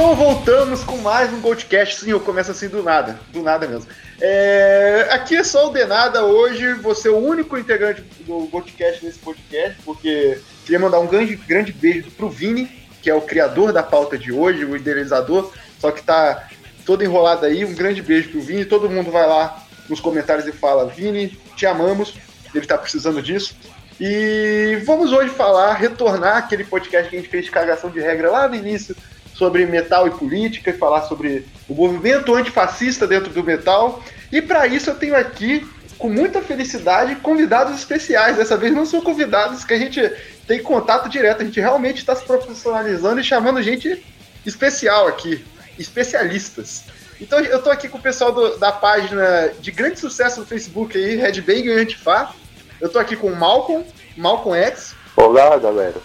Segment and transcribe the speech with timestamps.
[0.00, 2.00] Então voltamos com mais um Goldcast.
[2.00, 3.86] Sim, eu começo assim do nada, do nada mesmo.
[4.18, 9.18] É, aqui é só o Denada hoje, você é o único integrante do Goldcast nesse
[9.18, 12.64] podcast, porque queria mandar um grande, grande beijo pro Vini,
[13.02, 16.48] que é o criador da pauta de hoje, o idealizador, só que tá
[16.86, 17.62] todo enrolado aí.
[17.62, 21.66] Um grande beijo pro Vini, todo mundo vai lá nos comentários e fala: Vini, te
[21.66, 22.14] amamos,
[22.54, 23.54] ele tá precisando disso.
[24.00, 28.30] E vamos hoje falar, retornar aquele podcast que a gente fez de cagação de regra
[28.30, 28.96] lá no início
[29.40, 34.04] sobre metal e política e falar sobre o movimento antifascista dentro do metal.
[34.30, 38.36] E para isso eu tenho aqui, com muita felicidade, convidados especiais.
[38.36, 39.98] Dessa vez não são convidados que a gente
[40.46, 44.04] tem contato direto, a gente realmente está se profissionalizando e chamando gente
[44.44, 45.42] especial aqui,
[45.78, 46.84] especialistas.
[47.18, 50.98] Então eu tô aqui com o pessoal do, da página de grande sucesso no Facebook
[50.98, 52.34] aí, Red Bang e Antifa.
[52.78, 53.86] Eu tô aqui com o Malcolm,
[54.18, 54.94] Malcolm X.
[55.16, 55.96] Olá, galera.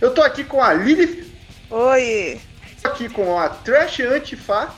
[0.00, 1.26] Eu tô aqui com a Lilith.
[1.68, 2.40] Oi
[2.86, 4.68] aqui com a Trash Antifa.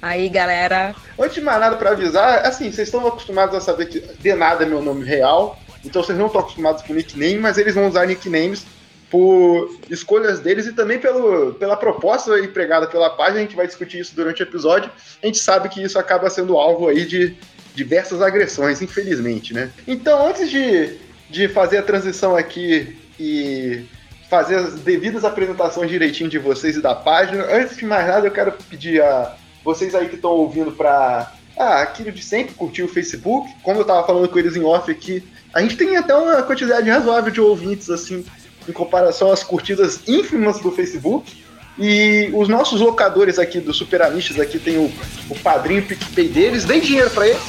[0.00, 0.94] Aí, galera.
[1.18, 4.64] Antes de mais nada para avisar, assim, vocês estão acostumados a saber que de nada
[4.64, 8.06] é meu nome real, então vocês não estão acostumados com nickname, mas eles vão usar
[8.06, 8.64] nicknames
[9.10, 13.38] por escolhas deles e também pelo, pela proposta empregada pela página.
[13.38, 14.90] A gente vai discutir isso durante o episódio.
[15.22, 17.36] A gente sabe que isso acaba sendo alvo aí de
[17.74, 19.70] diversas agressões, infelizmente, né?
[19.86, 20.96] Então, antes de,
[21.30, 23.84] de fazer a transição aqui e
[24.28, 27.44] fazer as devidas apresentações direitinho de vocês e da página.
[27.44, 29.34] Antes de mais nada, eu quero pedir a
[29.64, 33.50] vocês aí que estão ouvindo para ah, aquilo de sempre, curtir o Facebook.
[33.62, 36.88] Como eu estava falando com eles em off aqui, a gente tem até uma quantidade
[36.88, 38.24] razoável de ouvintes, assim,
[38.68, 41.44] em comparação às curtidas ínfimas do Facebook.
[41.78, 44.92] E os nossos locadores aqui do Super Amistas aqui tem o,
[45.30, 46.64] o padrinho PicPay deles.
[46.64, 47.42] Dê dinheiro para eles.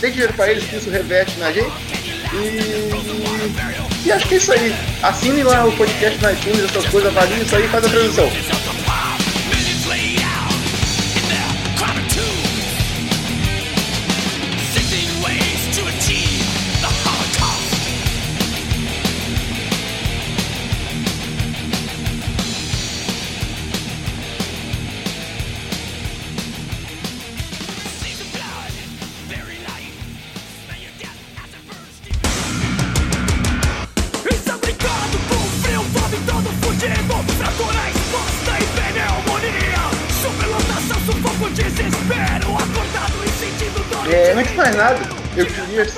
[0.00, 2.23] Dê dinheiro para eles que isso reverte na gente.
[4.04, 4.74] E acho que é isso aí.
[5.02, 8.30] Assine lá o podcast na iTunes, essas coisas, avalie isso aí e faz a transição.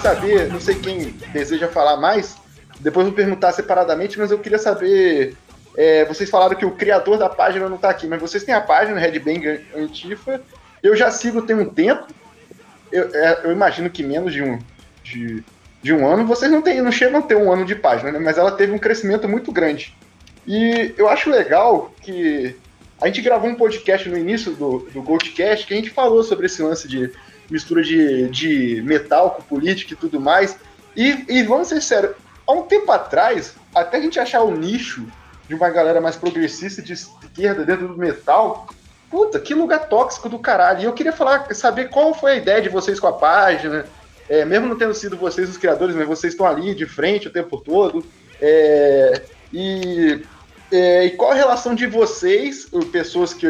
[0.06, 2.36] Saber, não sei quem deseja falar mais,
[2.78, 5.34] depois vou perguntar separadamente, mas eu queria saber.
[5.76, 8.60] É, vocês falaram que o criador da página não está aqui, mas vocês têm a
[8.60, 10.40] página Red Bang Antifa.
[10.82, 12.06] Eu já sigo tem um tempo.
[12.90, 14.58] Eu, é, eu, imagino que menos de um,
[15.02, 15.42] de,
[15.82, 16.24] de um ano.
[16.24, 18.18] Vocês não, tem, não chegam a ter um ano de página, né?
[18.18, 19.94] mas ela teve um crescimento muito grande.
[20.46, 22.56] E eu acho legal que
[23.00, 26.46] a gente gravou um podcast no início do, do Goldcast que a gente falou sobre
[26.46, 27.10] esse lance de
[27.50, 30.56] mistura de, de metal com política e tudo mais.
[30.96, 32.14] E, e vamos ser sérios,
[32.46, 35.06] há um tempo atrás, até a gente achar o nicho
[35.48, 38.66] de uma galera mais progressista de esquerda dentro do metal,
[39.10, 40.80] puta, que lugar tóxico do caralho.
[40.80, 43.84] E eu queria falar, saber qual foi a ideia de vocês com a página,
[44.28, 47.32] é, mesmo não tendo sido vocês os criadores, mas vocês estão ali de frente o
[47.32, 48.04] tempo todo.
[48.40, 50.22] É, e,
[50.72, 53.46] é, e qual a relação de vocês, pessoas que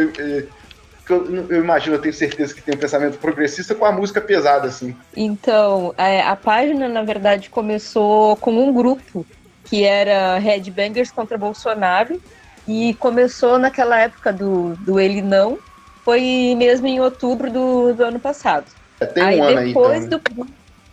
[1.09, 4.21] é, eu, eu, imagino, eu tenho certeza que tem um pensamento progressista com a música
[4.21, 4.97] pesada, assim.
[5.17, 9.27] Então, é, a página, na verdade, começou com um grupo
[9.65, 12.21] que era Headbangers contra Bolsonaro
[12.67, 15.59] e começou naquela época do, do Ele Não,
[16.05, 18.67] foi mesmo em outubro do, do ano passado.
[19.00, 20.44] É, tem um aí, ano depois aí, então, né?
[20.44, 20.47] do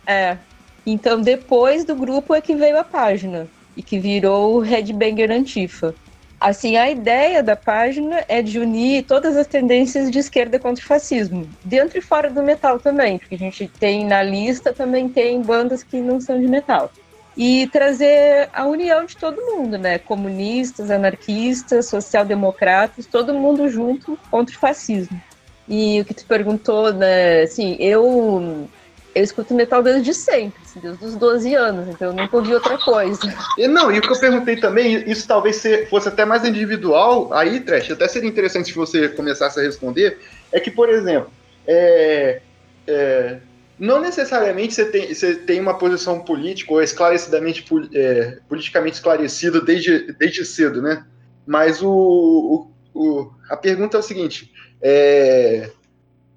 [0.06, 0.38] É,
[0.86, 3.46] então depois do grupo é que veio a página
[3.76, 5.94] e que virou o Headbanger Antifa.
[6.40, 10.86] Assim, a ideia da página é de unir todas as tendências de esquerda contra o
[10.86, 15.40] fascismo, dentro e fora do metal também, porque a gente tem na lista também tem
[15.40, 16.92] bandas que não são de metal.
[17.36, 19.98] E trazer a união de todo mundo, né?
[19.98, 25.20] Comunistas, anarquistas, social-democratas, todo mundo junto contra o fascismo.
[25.68, 27.42] E o que tu perguntou, né?
[27.42, 28.68] Assim, eu
[29.14, 32.76] eu escuto metal desde sempre, assim, desde os 12 anos, então eu nunca ouvi outra
[32.76, 33.20] coisa.
[33.56, 37.60] E não, e o que eu perguntei também, isso talvez fosse até mais individual, aí,
[37.60, 40.18] Trash, até seria interessante se você começasse a responder,
[40.50, 41.30] é que, por exemplo,
[41.66, 42.40] é,
[42.86, 43.38] é,
[43.78, 50.12] não necessariamente você tem, você tem uma posição política ou esclarecidamente é, politicamente esclarecida desde,
[50.12, 51.04] desde cedo, né?
[51.46, 55.70] Mas o, o, o a pergunta é o seguinte: é,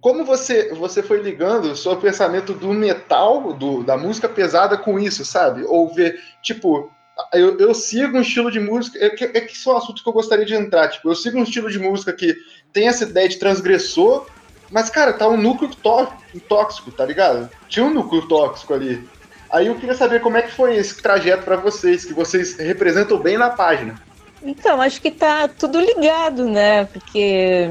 [0.07, 4.97] como você, você foi ligando o seu pensamento do metal, do, da música pesada com
[4.97, 5.65] isso, sabe?
[5.65, 6.89] Ou ver, tipo,
[7.33, 9.03] eu, eu sigo um estilo de música.
[9.03, 10.87] É que, é que são assuntos que eu gostaria de entrar.
[10.87, 12.33] Tipo, eu sigo um estilo de música que
[12.71, 14.25] tem essa ideia de transgressor,
[14.71, 17.49] mas, cara, tá um núcleo tóxico, tá ligado?
[17.67, 19.05] Tinha um núcleo tóxico ali.
[19.49, 23.19] Aí eu queria saber como é que foi esse trajeto para vocês, que vocês representam
[23.19, 24.01] bem na página.
[24.41, 26.85] Então, acho que tá tudo ligado, né?
[26.85, 27.67] Porque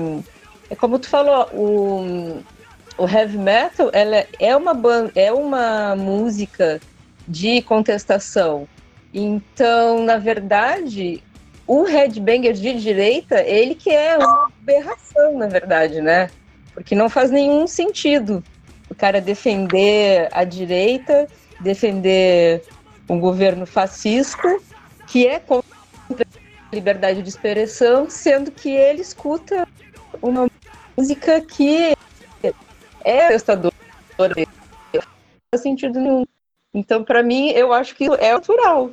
[0.70, 2.42] é como tu falou, o,
[2.98, 4.72] o heavy metal ela é uma
[5.14, 6.80] é uma música
[7.26, 8.68] de contestação.
[9.12, 11.22] Então, na verdade,
[11.66, 16.30] o headbanger de direita, ele que é uma aberração, na verdade, né?
[16.74, 18.44] Porque não faz nenhum sentido
[18.88, 21.26] o cara defender a direita,
[21.60, 22.62] defender
[23.08, 24.58] um governo fascista,
[25.06, 25.74] que é contra
[26.12, 29.66] a liberdade de expressão, sendo que ele escuta
[30.22, 30.48] uma
[30.96, 31.96] música que
[33.04, 33.74] é testadora,
[34.18, 35.02] não
[35.50, 36.24] faz sentido nenhum.
[36.74, 38.90] Então, para mim, eu acho que é natural.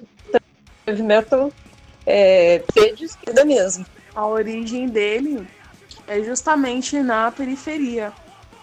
[0.86, 1.52] Heavy metal
[2.06, 3.86] é, ser de esquerda mesmo.
[4.16, 5.48] A origem dele
[6.08, 8.14] é justamente na periferia.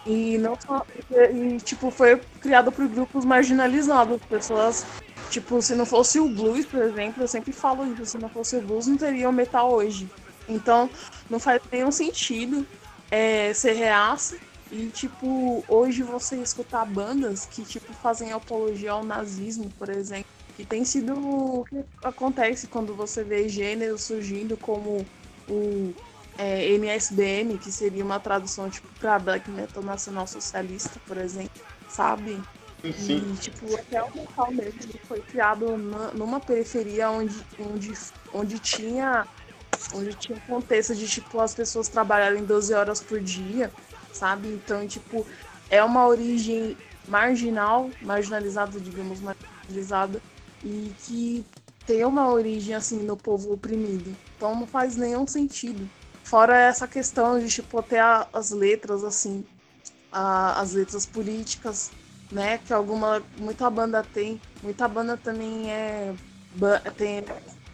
[0.05, 0.85] E não só.
[1.11, 4.19] E, tipo, foi criado por grupos marginalizados.
[4.29, 4.85] Pessoas.
[5.29, 8.57] Tipo, se não fosse o blues, por exemplo, eu sempre falo isso, se não fosse
[8.57, 10.09] o blues, não teria o metal hoje.
[10.53, 10.89] Então,
[11.29, 12.65] não faz nenhum sentido
[13.09, 14.37] é, ser reaça
[14.71, 20.65] e, tipo, hoje você escutar bandas que, tipo, fazem apologia ao nazismo, por exemplo, que
[20.65, 25.05] tem sido o que acontece quando você vê gêneros surgindo como
[25.49, 25.93] o
[26.37, 31.51] é, MSBM, que seria uma tradução tipo para Black Metal Nacional Socialista, por exemplo,
[31.89, 32.39] sabe?
[32.97, 33.33] Sim.
[33.33, 37.93] E tipo, até o metal mesmo foi criado na, numa periferia onde, onde,
[38.33, 39.27] onde tinha
[39.93, 43.71] onde tinha um contexto de tipo as pessoas trabalharem 12 horas por dia,
[44.13, 44.47] sabe?
[44.47, 45.25] Então, tipo,
[45.69, 50.21] é uma origem marginal, marginalizada, digamos, marginalizada,
[50.63, 51.45] e que
[51.85, 54.15] tem uma origem assim no povo oprimido.
[54.37, 55.89] Então não faz nenhum sentido.
[56.23, 59.43] Fora essa questão de tipo ter a, as letras assim,
[60.11, 61.91] as letras políticas,
[62.31, 62.59] né?
[62.59, 66.13] Que alguma muita banda tem, muita banda também é
[66.95, 67.23] tem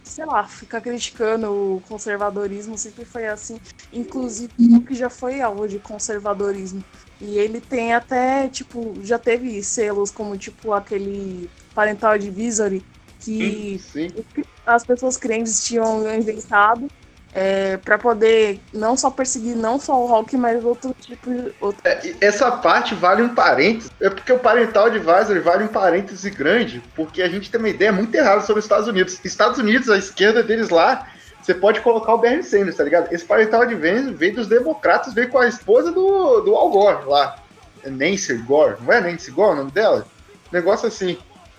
[0.08, 3.60] sei lá, fica criticando o conservadorismo, sempre foi assim.
[3.92, 6.84] Inclusive, o que já foi alvo de conservadorismo.
[7.22, 12.84] E ele tem até, tipo, já teve selos como, tipo, aquele Parental Advisory,
[13.20, 14.44] que sim, sim.
[14.66, 16.90] as pessoas crentes tinham inventado
[17.40, 21.54] é, para poder não só perseguir não só o rock, mas outro tipo de.
[21.62, 21.80] Outro...
[21.84, 26.82] É, essa parte vale um parênteses, é porque o Parental Advisory vale um parêntese grande,
[26.96, 29.24] porque a gente tem uma ideia muito errada sobre os Estados Unidos.
[29.24, 31.08] Estados Unidos, a esquerda deles lá,
[31.40, 33.14] você pode colocar o Bernie Sanders, tá ligado?
[33.14, 37.36] Esse Parental Advisory veio dos democratas, veio com a esposa do, do Al Gore lá.
[37.84, 40.08] É Nancy Gore, não é Nancy Gore o nome dela?
[40.52, 41.16] Negócio assim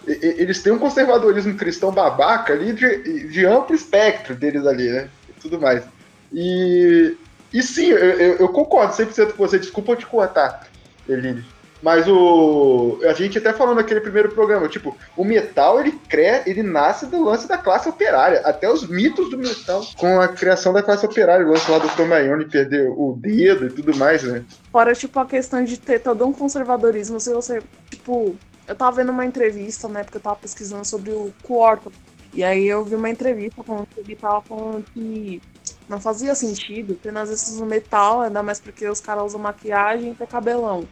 [0.06, 5.10] eles têm um conservadorismo cristão babaca ali de, de amplo espectro deles ali, né?
[5.38, 5.84] Tudo mais.
[6.32, 7.16] E,
[7.52, 9.58] e sim, eu, eu, concordo 100% com você.
[9.58, 10.66] Desculpa eu te cortar,
[11.08, 11.44] Eline.
[11.82, 12.98] Mas o.
[13.04, 17.22] A gente até falou naquele primeiro programa, tipo, o metal ele cria, ele nasce do
[17.22, 18.40] lance da classe operária.
[18.40, 21.88] Até os mitos do metal com a criação da classe operária, o lance lá do
[21.90, 24.44] Tomayone perder o dedo e tudo mais, né?
[24.72, 29.10] Fora, tipo, a questão de ter todo um conservadorismo, se você, tipo, eu tava vendo
[29.10, 31.92] uma entrevista, né, porque eu tava pesquisando sobre o Quarto,
[32.38, 35.42] e aí eu vi uma entrevista com ele tava falando que
[35.88, 40.12] não fazia sentido ter nas vezes no metal, ainda mais porque os caras usam maquiagem
[40.12, 40.86] e ter cabelão.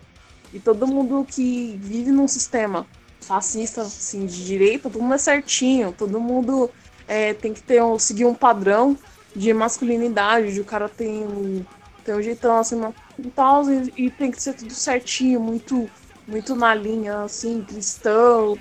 [0.53, 2.85] E todo mundo que vive num sistema
[3.21, 6.69] fascista, assim, de direita, todo mundo é certinho, todo mundo
[7.07, 8.99] é, tem que ter um, seguir um padrão
[9.33, 11.65] de masculinidade, de o cara tem um,
[12.05, 12.83] tem um jeitão assim
[13.21, 15.89] e tal, e, e tem que ser tudo certinho, muito,
[16.27, 18.59] muito na linha, assim, cristão,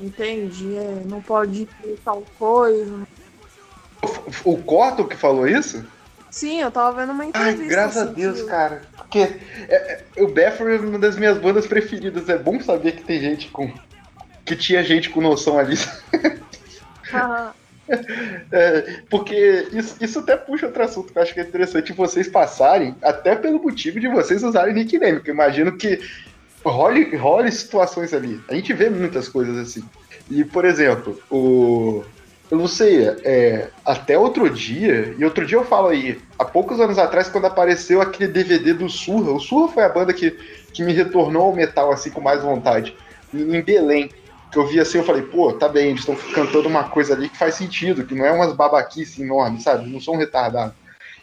[0.00, 0.76] entende?
[0.76, 3.06] É, não pode ter tal coisa.
[4.44, 5.84] O, o Corto que falou isso?
[6.30, 7.62] Sim, eu tava vendo uma entrevista.
[7.62, 8.46] Ai, graças assim, a Deus, que...
[8.46, 8.82] cara.
[8.96, 9.18] Porque
[9.68, 12.28] é, é, o Bethel é uma das minhas bandas preferidas.
[12.28, 13.72] É bom saber que tem gente com.
[14.44, 15.76] que tinha gente com noção ali.
[17.12, 17.52] Ah.
[18.52, 22.28] É, porque isso, isso até puxa outro assunto que eu acho que é interessante vocês
[22.28, 25.98] passarem, até pelo motivo de vocês usarem nickname, porque eu imagino que
[26.68, 28.40] role, role situações ali.
[28.48, 29.84] A gente vê muitas coisas assim.
[30.30, 32.04] E, por exemplo, o.
[32.50, 36.80] Eu não sei, é, até outro dia, e outro dia eu falo aí, há poucos
[36.80, 40.30] anos atrás, quando apareceu aquele DVD do Surra, o Surra foi a banda que,
[40.72, 42.96] que me retornou ao metal assim com mais vontade,
[43.34, 44.10] em Belém.
[44.50, 47.28] Que eu vi assim, eu falei, pô, tá bem, eles estão cantando uma coisa ali
[47.28, 49.86] que faz sentido, que não é umas babaquices enormes, sabe?
[49.86, 50.74] Não são retardados.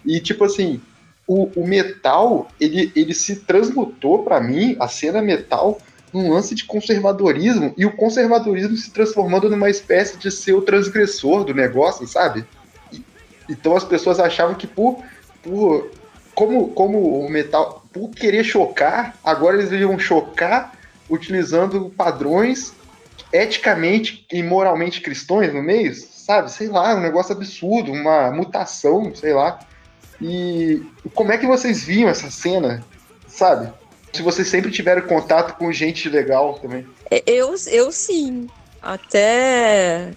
[0.05, 0.79] E tipo assim,
[1.27, 5.79] o, o metal, ele, ele se transmutou para mim, a cena metal,
[6.13, 11.44] num lance de conservadorismo e o conservadorismo se transformando numa espécie de ser o transgressor
[11.44, 12.46] do negócio, sabe?
[12.91, 13.03] E,
[13.50, 15.03] então as pessoas achavam que por,
[15.44, 15.91] por
[16.34, 20.74] como, como o metal, por querer chocar, agora eles iam chocar
[21.10, 22.74] utilizando padrões
[23.32, 26.51] eticamente e moralmente cristãos no meio, sabe?
[26.51, 29.60] Sei lá, um negócio absurdo, uma mutação, sei lá.
[30.22, 30.81] E
[31.13, 32.84] como é que vocês viam essa cena,
[33.27, 33.72] sabe?
[34.13, 36.86] Se vocês sempre tiveram contato com gente legal também.
[37.12, 38.48] É, eu, eu sim.
[38.81, 40.12] Até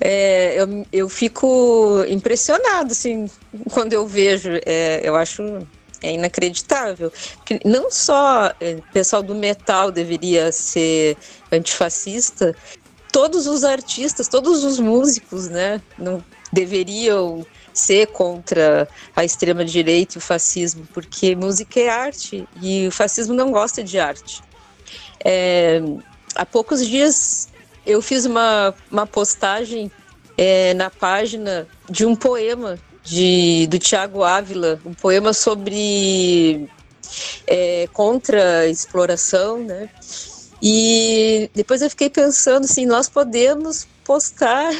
[0.00, 3.30] é, eu, eu fico impressionado, assim,
[3.70, 4.50] quando eu vejo.
[4.66, 5.42] É, eu acho
[6.02, 7.12] é inacreditável.
[7.44, 11.16] Que não só o é, pessoal do metal deveria ser
[11.50, 12.54] antifascista,
[13.12, 20.18] todos os artistas, todos os músicos, né, não deveriam ser contra a extrema direita e
[20.18, 24.42] o fascismo, porque música é arte e o fascismo não gosta de arte.
[25.24, 25.80] É,
[26.34, 27.48] há poucos dias
[27.86, 29.90] eu fiz uma, uma postagem
[30.36, 36.68] é, na página de um poema de, do Tiago Ávila, um poema sobre
[37.46, 39.88] é, contra exploração, né?
[40.64, 44.70] E depois eu fiquei pensando assim, nós podemos postar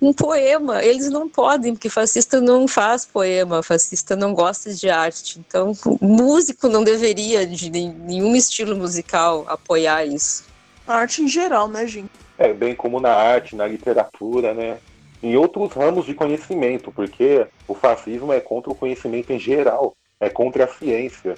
[0.00, 0.84] um poema.
[0.84, 5.40] Eles não podem, porque fascista não faz poema, fascista não gosta de arte.
[5.40, 10.44] Então, músico não deveria, de nenhum estilo musical, apoiar isso.
[10.86, 12.10] A arte em geral, né, gente?
[12.38, 14.78] É, bem como na arte, na literatura, né?
[15.20, 20.28] Em outros ramos de conhecimento, porque o fascismo é contra o conhecimento em geral, é
[20.28, 21.34] contra a ciência.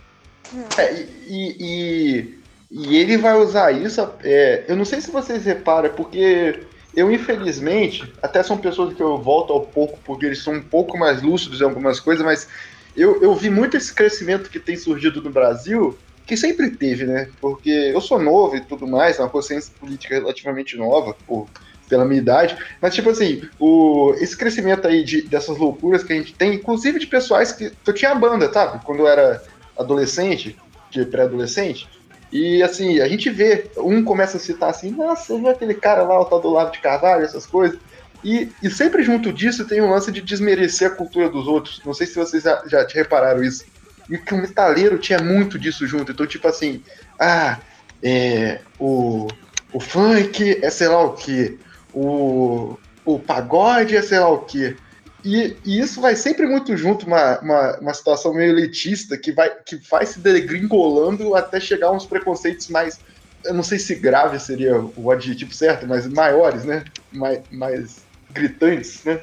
[0.76, 4.08] É, e, e e ele vai usar isso.
[4.22, 6.60] É, eu não sei se vocês reparam, porque
[6.94, 10.98] eu, infelizmente, até são pessoas que eu volto ao pouco, porque eles são um pouco
[10.98, 12.48] mais lúcidos em algumas coisas, mas
[12.96, 17.28] eu, eu vi muito esse crescimento que tem surgido no Brasil, que sempre teve, né?
[17.40, 21.46] Porque eu sou novo e tudo mais, é uma consciência política relativamente nova, por,
[21.88, 26.16] pela minha idade, mas tipo assim, o, esse crescimento aí de, dessas loucuras que a
[26.16, 27.72] gente tem, inclusive de pessoais que.
[27.86, 28.84] Eu tinha banda, sabe?
[28.84, 29.42] Quando eu era
[29.78, 30.56] adolescente,
[30.90, 31.88] de pré-adolescente,
[32.32, 36.20] e assim, a gente vê, um começa a citar assim, nossa, viu aquele cara lá,
[36.20, 37.78] o tal do lado de Carvalho, essas coisas.
[38.24, 41.80] E, e sempre junto disso tem um lance de desmerecer a cultura dos outros.
[41.84, 43.64] Não sei se vocês já, já te repararam isso.
[44.10, 46.10] E que o metaleiro tinha muito disso junto.
[46.10, 46.82] Então, tipo assim,
[47.18, 47.58] ah,
[48.02, 49.28] é, o,
[49.72, 51.58] o funk é sei lá o que,
[51.92, 54.76] o, o pagode é sei lá o que.
[55.24, 59.50] E, e, isso vai sempre muito junto, uma, uma, uma situação meio elitista que vai,
[59.64, 63.00] que vai se degringolando até chegar a uns preconceitos mais.
[63.44, 66.84] Eu não sei se grave seria o adjetivo certo, mas maiores, né?
[67.12, 69.20] Mais, mais gritantes, né?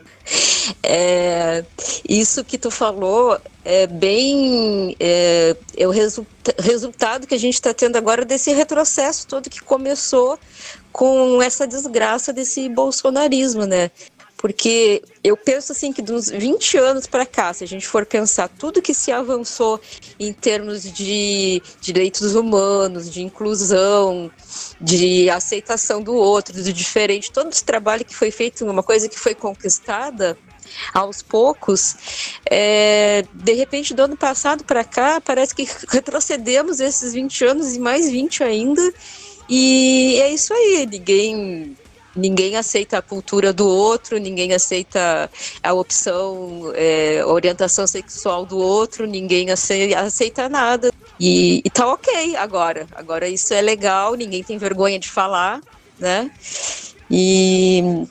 [0.82, 1.64] É,
[2.08, 7.74] isso que tu falou é bem é, é o resulta resultado que a gente está
[7.74, 10.38] tendo agora desse retrocesso todo que começou
[10.92, 13.90] com essa desgraça desse bolsonarismo, né?
[14.44, 18.50] Porque eu penso assim que dos 20 anos para cá, se a gente for pensar
[18.50, 19.80] tudo que se avançou
[20.20, 24.30] em termos de direitos humanos, de inclusão,
[24.82, 29.18] de aceitação do outro, do diferente, todo esse trabalho que foi feito, uma coisa que
[29.18, 30.38] foi conquistada,
[30.94, 31.96] aos poucos,
[32.46, 37.80] é, de repente do ano passado para cá, parece que retrocedemos esses 20 anos e
[37.80, 38.94] mais 20 ainda,
[39.48, 41.78] e é isso aí, ninguém
[42.15, 45.29] ninguém aceita a cultura do outro, ninguém aceita
[45.62, 50.91] a opção, é, a orientação sexual do outro, ninguém aceita, nada.
[51.20, 52.88] E, e tá ok agora.
[52.93, 55.62] Agora isso é legal, ninguém tem vergonha de falar,
[56.00, 56.32] né?
[57.10, 58.05] E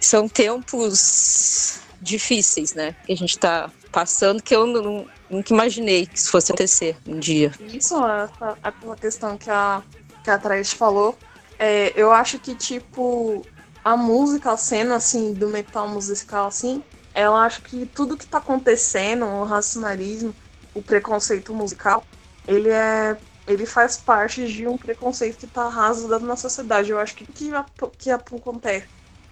[0.00, 2.94] são tempos difíceis, né?
[3.04, 7.18] Que a gente está passando que eu não, nunca imaginei que isso fosse acontecer um
[7.18, 7.52] dia.
[7.60, 9.82] Isso, essa, aquela questão que a,
[10.22, 11.16] que a Thaís falou,
[11.58, 13.48] é, eu acho que, tipo,
[13.84, 16.82] a música, a cena, assim, do metal musical, assim,
[17.14, 20.34] ela acho que tudo que tá acontecendo, o racionalismo,
[20.74, 22.06] o preconceito musical,
[22.46, 23.20] ele é.
[23.48, 26.90] Ele faz parte de um preconceito que tá arrasado na sociedade.
[26.90, 27.50] Eu acho que que,
[27.96, 28.88] que acontece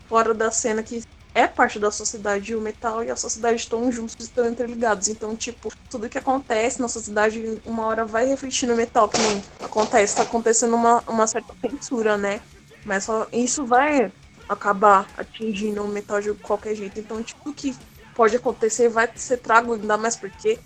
[0.09, 1.03] fora da cena que
[1.35, 5.09] é parte da sociedade, o metal e a sociedade estão juntos, estão interligados.
[5.09, 9.43] Então, tipo, tudo que acontece na sociedade, uma hora vai refletir no metal, que nem
[9.61, 12.41] acontece, tá acontecendo uma, uma certa censura, né?
[12.85, 14.13] Mas só, isso vai
[14.49, 17.01] acabar atingindo o metal de qualquer jeito.
[17.01, 17.77] Então, tipo, o que
[18.15, 20.61] pode acontecer vai ser trago, ainda mais porque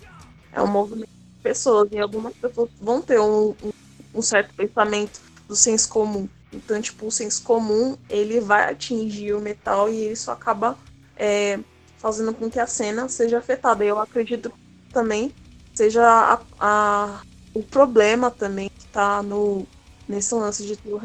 [0.51, 3.71] é um movimento de pessoas, e algumas pessoas vão ter um, um,
[4.13, 6.29] um certo pensamento do senso comum.
[6.51, 10.77] Então, tipo, o senso comum, ele vai atingir o metal e isso acaba
[11.15, 11.59] é,
[11.97, 13.83] fazendo com que a cena seja afetada.
[13.83, 14.51] Eu acredito
[14.91, 15.31] também
[15.79, 17.21] seja a, a,
[17.53, 19.65] o problema também que está no,
[20.07, 20.99] nesse lance de ter o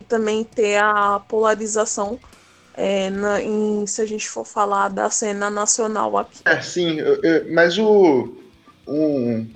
[0.00, 2.20] e também ter a polarização
[2.74, 6.40] é, na, em, se a gente for falar da cena nacional aqui.
[6.44, 8.32] É, sim, eu, eu, mas o,
[8.86, 9.50] um,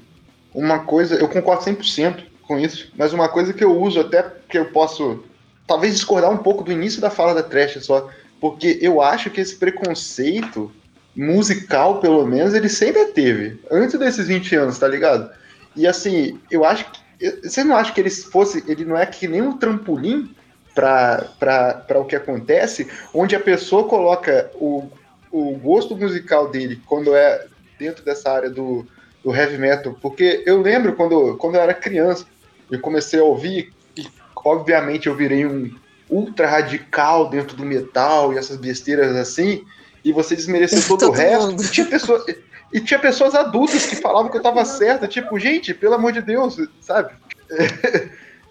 [0.53, 4.59] uma coisa, eu concordo 100% com isso, mas uma coisa que eu uso até que
[4.59, 5.25] eu posso
[5.67, 8.09] talvez discordar um pouco do início da fala da Trash só,
[8.41, 10.71] porque eu acho que esse preconceito
[11.17, 15.31] musical, pelo menos, ele sempre teve, antes desses 20 anos, tá ligado?
[15.75, 17.07] E assim, eu acho que.
[17.43, 18.63] Você não acha que ele fosse.
[18.69, 20.31] Ele não é que nem um trampolim
[20.75, 24.87] para o que acontece, onde a pessoa coloca o,
[25.33, 27.47] o gosto musical dele quando é
[27.79, 28.87] dentro dessa área do,
[29.25, 29.97] do heavy metal?
[30.01, 32.27] Porque eu lembro quando, quando eu era criança,
[32.71, 34.07] eu comecei a ouvir, e
[34.45, 35.75] obviamente eu virei um
[36.09, 39.65] ultra radical dentro do metal e essas besteiras assim,
[40.05, 41.63] e você desmereceu todo, todo o resto.
[41.63, 42.25] E tinha, pessoa,
[42.73, 46.23] e tinha pessoas adultas que falavam que eu tava certa, tipo, gente, pelo amor de
[46.23, 47.15] Deus, sabe?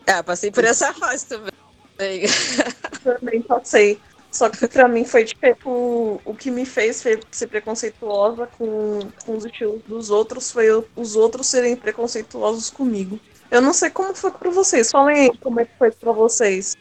[0.05, 1.51] É, passei por essa fase também.
[3.03, 4.00] também passei.
[4.36, 6.19] Só que pra mim foi tipo.
[6.25, 6.98] O que me fez
[7.31, 13.17] ser preconceituosa com, com os estilos dos outros foi os outros serem preconceituosos comigo.
[13.51, 14.91] Eu não sei como foi pra vocês.
[14.91, 16.75] Falem aí como é que foi pra vocês.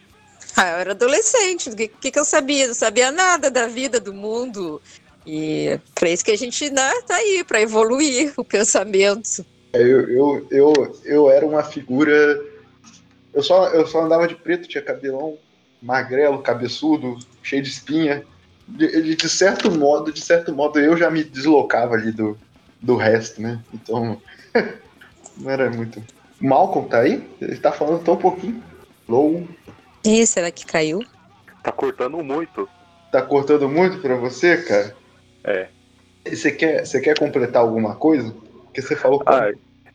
[0.56, 1.71] Ah, eu era adolescente.
[1.71, 2.66] O que, que, que eu sabia?
[2.66, 4.80] Não sabia nada da vida, do mundo.
[5.26, 9.44] E para isso que a gente né, tá aí, para evoluir o pensamento.
[9.73, 12.40] É, eu, eu, eu, eu era uma figura.
[13.33, 15.38] Eu só, eu só andava de preto, tinha cabelão
[15.85, 18.25] magrelo, cabeçudo, cheio de espinha.
[18.66, 22.38] De, de, certo modo, de certo modo, eu já me deslocava ali do,
[22.80, 23.62] do resto, né?
[23.75, 24.21] Então,
[25.37, 26.02] não era muito.
[26.45, 27.27] Malcolm tá aí?
[27.41, 28.63] Ele tá falando tão pouquinho.
[29.09, 29.49] Low.
[30.05, 31.00] Ih, será que caiu?
[31.63, 32.69] Tá cortando muito.
[33.11, 34.95] Tá cortando muito pra você, cara?
[35.43, 35.69] É.
[36.26, 38.35] Você quer, você quer completar alguma coisa?
[38.75, 39.23] Que você falou.
[39.26, 39.50] Ah,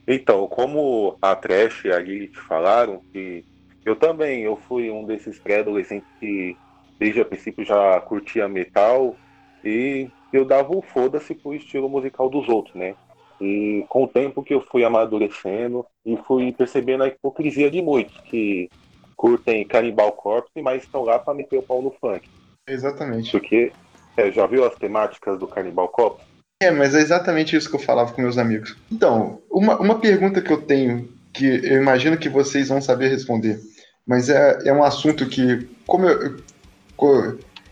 [0.08, 3.46] então, como a Trash e a Lilith falaram, que
[3.86, 6.58] eu também, eu fui um desses pré-adolescentes que
[7.00, 9.16] desde o princípio já curtia metal
[9.64, 12.96] e eu dava o foda-se pro estilo musical dos outros, né?
[13.40, 18.18] E com o tempo que eu fui amadurecendo e fui percebendo a hipocrisia de muitos
[18.22, 18.70] que
[19.16, 22.28] curtem Cannibal Corpse, mas estão lá para meter o pau no funk.
[22.68, 23.32] Exatamente.
[23.32, 23.72] Porque
[24.18, 26.26] é, já viu as temáticas do Cannibal Corpse?
[26.62, 28.78] É, mas é exatamente isso que eu falava com meus amigos.
[28.92, 33.60] Então, uma, uma pergunta que eu tenho, que eu imagino que vocês vão saber responder,
[34.06, 36.38] mas é, é um assunto que, como eu,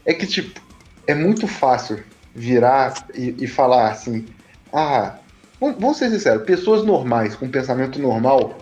[0.05, 0.61] é que, tipo,
[1.05, 2.01] é muito fácil
[2.33, 4.25] virar e, e falar assim,
[4.71, 5.17] ah,
[5.59, 8.57] vamos ser sinceros, pessoas normais, com pensamento normal,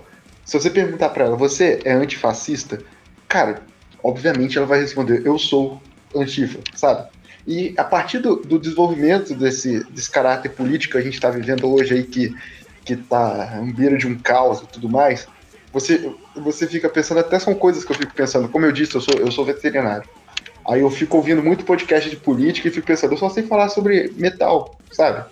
[0.45, 2.79] se você perguntar para ela, você é antifascista?
[3.27, 3.61] Cara,
[4.03, 5.81] obviamente ela vai responder, eu sou
[6.15, 7.09] antifa, sabe?
[7.47, 11.71] E a partir do, do desenvolvimento desse, desse caráter político que a gente está vivendo
[11.71, 12.35] hoje aí, que,
[12.83, 15.27] que tá à beira de um caos e tudo mais,
[15.73, 19.01] você, você fica pensando, até são coisas que eu fico pensando, como eu disse, eu
[19.01, 20.07] sou, eu sou veterinário.
[20.67, 23.69] Aí eu fico ouvindo muito podcast de política e fico pensando, eu só sei falar
[23.69, 25.25] sobre metal, sabe?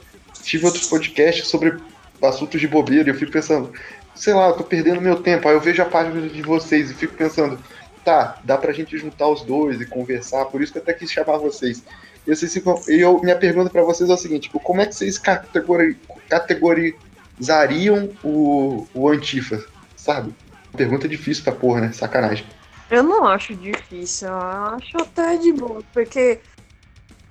[0.43, 1.77] Tive outros podcasts sobre
[2.21, 3.73] assuntos de bobeira e eu fico pensando,
[4.15, 5.47] sei lá, eu tô perdendo meu tempo.
[5.47, 7.60] Aí eu vejo a página de vocês e fico pensando,
[8.03, 11.12] tá, dá pra gente juntar os dois e conversar, por isso que eu até quis
[11.12, 11.84] chamar vocês.
[12.25, 12.56] E vocês
[12.88, 15.97] eu, minha pergunta para vocês é o seguinte, tipo, como é que vocês categori,
[16.29, 19.63] categorizariam o, o Antifa,
[19.95, 20.34] sabe?
[20.75, 21.91] Pergunta difícil pra porra, né?
[21.91, 22.45] Sacanagem.
[22.89, 26.39] Eu não acho difícil, eu acho até de boa, porque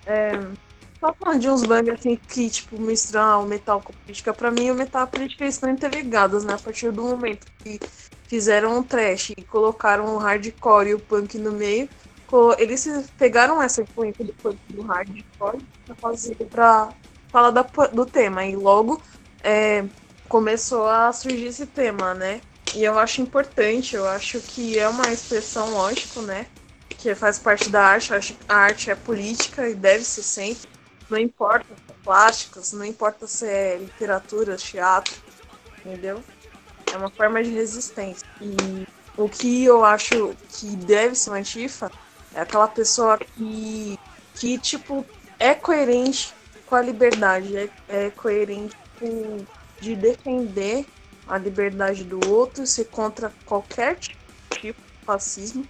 [0.07, 0.39] é,
[1.03, 4.71] só falando de uns bands assim que, tipo, misturam o metal com política, pra mim
[4.71, 6.55] o metal e a política estão interligados, né?
[6.55, 7.81] A partir do momento que
[8.29, 11.89] fizeram um trash e colocaram o hardcore e o punk no meio,
[12.57, 12.87] eles
[13.19, 16.95] pegaram essa influência do punk do hardcore pra fazer pra
[17.33, 17.63] falar da,
[17.93, 18.45] do tema.
[18.47, 19.03] E logo
[19.43, 19.85] é,
[20.29, 22.41] começou a surgir esse tema, né?
[22.75, 26.47] E eu acho importante, eu acho que é uma expressão, lógico, né?
[26.89, 28.13] Que faz parte da arte.
[28.49, 30.72] A arte é política e deve ser sempre.
[31.09, 35.15] Não importa se é plásticos, não importa se é literatura, teatro,
[35.79, 36.23] entendeu?
[36.93, 38.27] É uma forma de resistência.
[38.41, 38.85] E
[39.17, 41.91] o que eu acho que deve ser uma antifa
[42.35, 43.99] é aquela pessoa que,
[44.35, 45.05] que tipo,
[45.39, 46.35] é coerente
[46.67, 49.45] com a liberdade, é, é coerente com,
[49.81, 50.87] de defender
[51.27, 54.19] a liberdade do outro, ser contra qualquer tipo
[54.63, 55.67] de fascismo,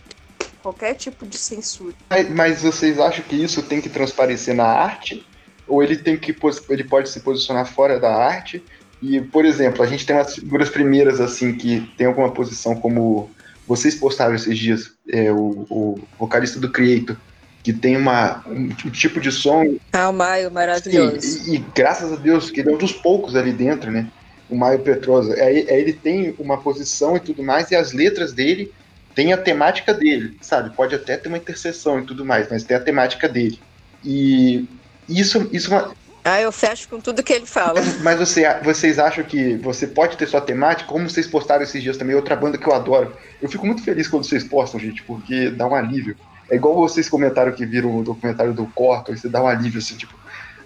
[0.63, 1.95] qualquer tipo de censura.
[2.31, 5.27] Mas vocês acham que isso tem que transparecer na arte?
[5.67, 6.35] Ou ele tem que
[6.69, 8.63] ele pode se posicionar fora da arte?
[9.01, 13.31] E, por exemplo, a gente tem umas figuras primeiras assim que tem alguma posição como
[13.67, 17.17] vocês postaram esses dias, é, o, o vocalista do Creator,
[17.63, 19.77] que tem uma, um, um tipo de som.
[19.93, 21.49] Ah, o Maio, maravilhoso.
[21.49, 24.09] E, e, e, graças a Deus que ele é um dos poucos ali dentro, né?
[24.53, 28.33] o Maio Petrosa, é, é, ele tem uma posição e tudo mais, e as letras
[28.33, 28.71] dele
[29.15, 30.75] têm a temática dele, sabe?
[30.75, 33.59] Pode até ter uma interseção e tudo mais, mas tem a temática dele.
[34.05, 34.67] E
[35.09, 35.91] isso, isso é
[36.25, 37.81] ah, eu fecho com tudo que ele fala.
[38.01, 40.89] Mas você, vocês acham que você pode ter sua temática?
[40.89, 43.17] Como vocês postaram esses dias também, outra banda que eu adoro.
[43.41, 46.17] Eu fico muito feliz quando vocês postam, gente, porque dá um alívio.
[46.49, 49.97] É igual vocês comentaram que viram o documentário do Corto, você dá um alívio assim,
[49.97, 50.15] tipo,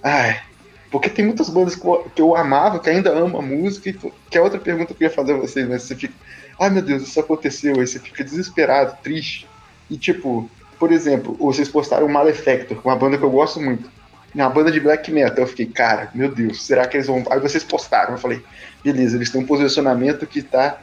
[0.02, 0.42] ai.
[0.90, 3.92] Porque tem muitas bandas que eu amava, que ainda amo a música,
[4.30, 6.14] que é outra pergunta que eu ia fazer a vocês, mas você fica,
[6.58, 9.48] ai meu Deus, isso aconteceu, aí você fica desesperado, triste.
[9.90, 13.88] E tipo, por exemplo, vocês postaram Malefactor, uma banda que eu gosto muito
[14.42, 15.38] uma banda de black metal.
[15.38, 17.24] Eu fiquei, cara, meu Deus, será que eles vão.
[17.30, 18.42] Aí vocês postaram, eu falei,
[18.84, 20.78] beleza, eles têm um posicionamento que tá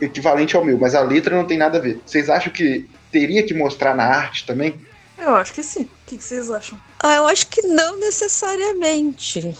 [0.00, 2.00] equivalente ao meu, mas a letra não tem nada a ver.
[2.06, 4.74] Vocês acham que teria que mostrar na arte também?
[5.18, 5.82] Eu acho que sim.
[5.82, 6.80] O que vocês acham?
[7.00, 9.56] Ah, eu acho que não necessariamente.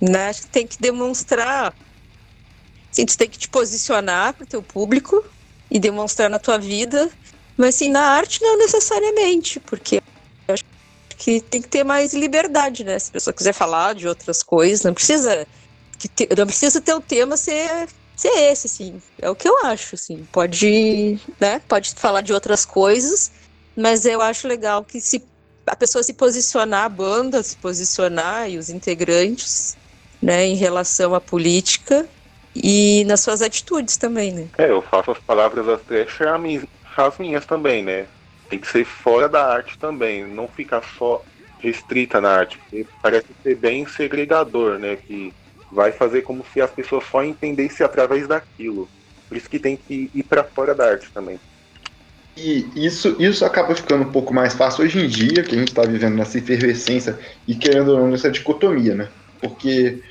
[0.00, 0.28] Né?
[0.28, 1.74] Acho que tem que demonstrar.
[2.92, 5.24] Sim, tu tem que te posicionar para o teu público
[5.70, 7.10] e demonstrar na tua vida,
[7.56, 10.00] mas assim, na arte não necessariamente, porque
[11.18, 12.98] que tem que ter mais liberdade, né?
[12.98, 15.46] Se a pessoa quiser falar de outras coisas, não precisa
[15.98, 19.02] te, não precisa ter o tema ser ser esse, assim.
[19.20, 20.26] É o que eu acho, assim.
[20.32, 21.60] Pode, né?
[21.68, 23.30] Pode falar de outras coisas,
[23.76, 25.22] mas eu acho legal que se
[25.66, 29.76] a pessoa se posicionar, a banda se posicionar e os integrantes,
[30.22, 32.08] né, em relação à política
[32.54, 34.48] e nas suas atitudes também, né?
[34.58, 36.26] É, eu faço as palavras das trechas
[36.96, 38.06] as minhas também, né?
[38.48, 41.22] tem que ser fora da arte também, não ficar só
[41.58, 44.96] restrita na arte, porque parece ser bem segregador, né?
[44.96, 45.32] Que
[45.70, 48.88] vai fazer como se as pessoas só entendessem através daquilo.
[49.28, 51.40] Por isso que tem que ir para fora da arte também.
[52.36, 55.68] E isso, isso acaba ficando um pouco mais fácil hoje em dia, que a gente
[55.68, 57.18] está vivendo nessa efervescência
[57.48, 59.08] e querendo ou não nessa dicotomia, né?
[59.40, 60.02] Porque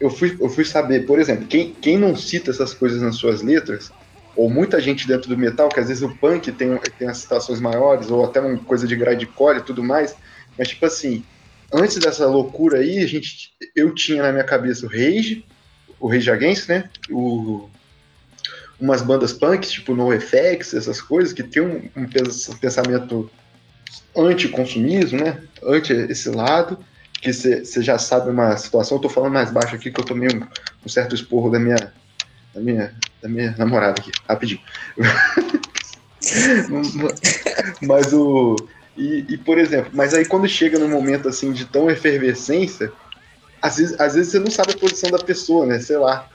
[0.00, 3.42] eu fui, eu fui saber, por exemplo, quem, quem não cita essas coisas nas suas
[3.42, 3.92] letras
[4.34, 7.60] ou muita gente dentro do metal, que às vezes o punk tem, tem as citações
[7.60, 10.16] maiores, ou até uma coisa de grindcore e tudo mais,
[10.56, 11.22] mas tipo assim,
[11.72, 15.44] antes dessa loucura aí, a gente, eu tinha na minha cabeça o Rage,
[15.98, 17.68] o Rage Against, né, o,
[18.80, 22.06] umas bandas punk, tipo NoFX, essas coisas, que tem um, um
[22.60, 23.30] pensamento
[24.16, 26.78] anti-consumismo, né, anti esse lado,
[27.20, 30.28] que você já sabe uma situação, eu tô falando mais baixo aqui, que eu tomei
[30.28, 30.46] um,
[30.84, 31.92] um certo esporro da minha,
[32.54, 34.60] da minha da minha namorada aqui, rapidinho.
[37.82, 38.56] mas o.
[38.96, 42.92] E, e, por exemplo, mas aí quando chega num momento assim de tão efervescência,
[43.62, 45.80] às vezes, às vezes você não sabe a posição da pessoa, né?
[45.80, 46.28] Sei lá.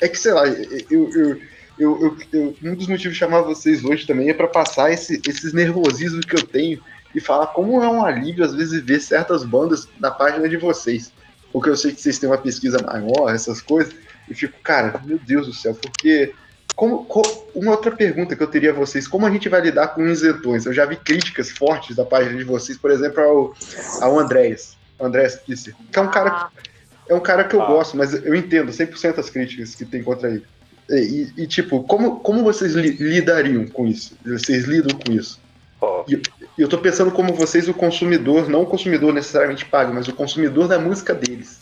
[0.00, 1.40] É que, sei lá, eu, eu,
[1.78, 5.52] eu, eu um dos motivos de chamar vocês hoje também é para passar esse, esses
[5.52, 6.80] nervosismos que eu tenho
[7.14, 11.12] e falar como é um alívio, às vezes, ver certas bandas na página de vocês.
[11.52, 13.94] Porque eu sei que vocês têm uma pesquisa maior, essas coisas.
[14.28, 16.34] E fico, cara, meu Deus do céu, porque.
[16.74, 17.06] Como,
[17.54, 20.64] uma outra pergunta que eu teria a vocês, como a gente vai lidar com isentões?
[20.64, 23.54] Eu já vi críticas fortes da página de vocês, por exemplo, ao,
[24.00, 26.50] ao Andréas, Andréas Kisser, que é um cara, ah.
[27.06, 27.66] é um cara que eu ah.
[27.66, 30.46] gosto, mas eu entendo 100% as críticas que tem contra ele.
[30.92, 34.16] E, e, tipo, como, como vocês li, lidariam com isso?
[34.24, 35.40] Vocês lidam com isso?
[35.80, 36.04] Oh.
[36.06, 36.20] E,
[36.58, 40.68] eu tô pensando como vocês, o consumidor, não o consumidor necessariamente paga, mas o consumidor
[40.68, 41.58] da música deles.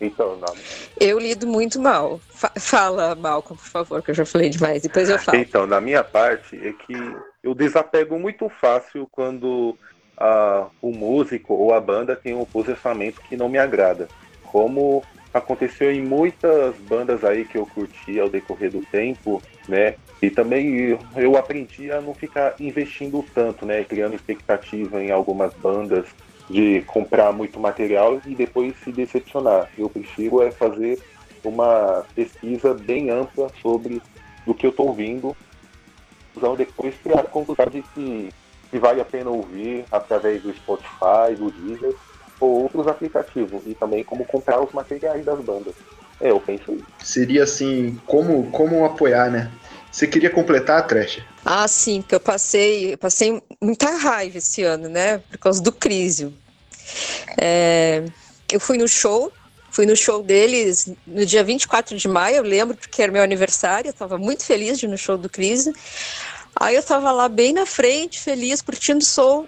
[0.00, 0.54] Então, não.
[1.00, 2.20] Eu lido muito mal.
[2.58, 4.82] fala, Malcolm, por favor, que eu já falei demais.
[4.82, 5.38] Depois eu falo.
[5.38, 6.94] Então, na minha parte, é que
[7.42, 9.76] eu desapego muito fácil quando
[10.16, 14.08] a, o músico ou a banda tem um posicionamento que não me agrada.
[14.44, 15.02] Como
[15.36, 19.94] aconteceu em muitas bandas aí que eu curti ao decorrer do tempo, né?
[20.20, 23.84] E também eu aprendi a não ficar investindo tanto, né?
[23.84, 26.06] Criando expectativa em algumas bandas
[26.48, 29.68] de comprar muito material e depois se decepcionar.
[29.76, 30.98] Eu prefiro é fazer
[31.44, 34.00] uma pesquisa bem ampla sobre
[34.46, 35.36] o que eu estou ouvindo,
[36.56, 38.30] depois criar a conclusão de que,
[38.70, 41.94] que vale a pena ouvir através do Spotify, do Deezer
[42.40, 45.74] ou outros aplicativos e também como comprar os materiais das bandas.
[46.20, 46.86] É, eu penso isso.
[47.02, 49.50] Seria assim, como, como apoiar, né?
[49.90, 51.22] Você queria completar a Trash?
[51.44, 55.18] Ah, sim, porque eu passei, eu passei muita raiva esse ano, né?
[55.18, 56.34] Por causa do Crisio.
[57.38, 58.04] É,
[58.52, 59.32] eu fui no show,
[59.70, 63.88] fui no show deles no dia 24 de maio, eu lembro porque era meu aniversário,
[63.88, 65.72] eu estava muito feliz de ir no show do Crise.
[66.54, 69.46] Aí eu estava lá bem na frente, feliz, curtindo o som.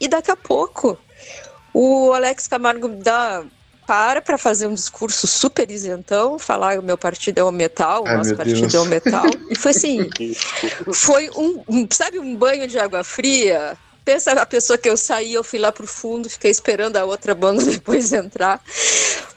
[0.00, 0.98] E daqui a pouco,
[1.78, 3.44] o Alex Camargo dá
[3.86, 8.16] para para fazer um discurso super isentão, falar o meu partido é o metal, o
[8.16, 8.74] nosso partido Deus.
[8.74, 9.26] é o metal.
[9.50, 10.08] E foi assim,
[10.94, 13.76] foi um, um, sabe, um banho de água fria.
[14.06, 17.34] Pensa a pessoa que eu saí, eu fui lá pro fundo, fiquei esperando a outra
[17.34, 18.58] banda depois entrar.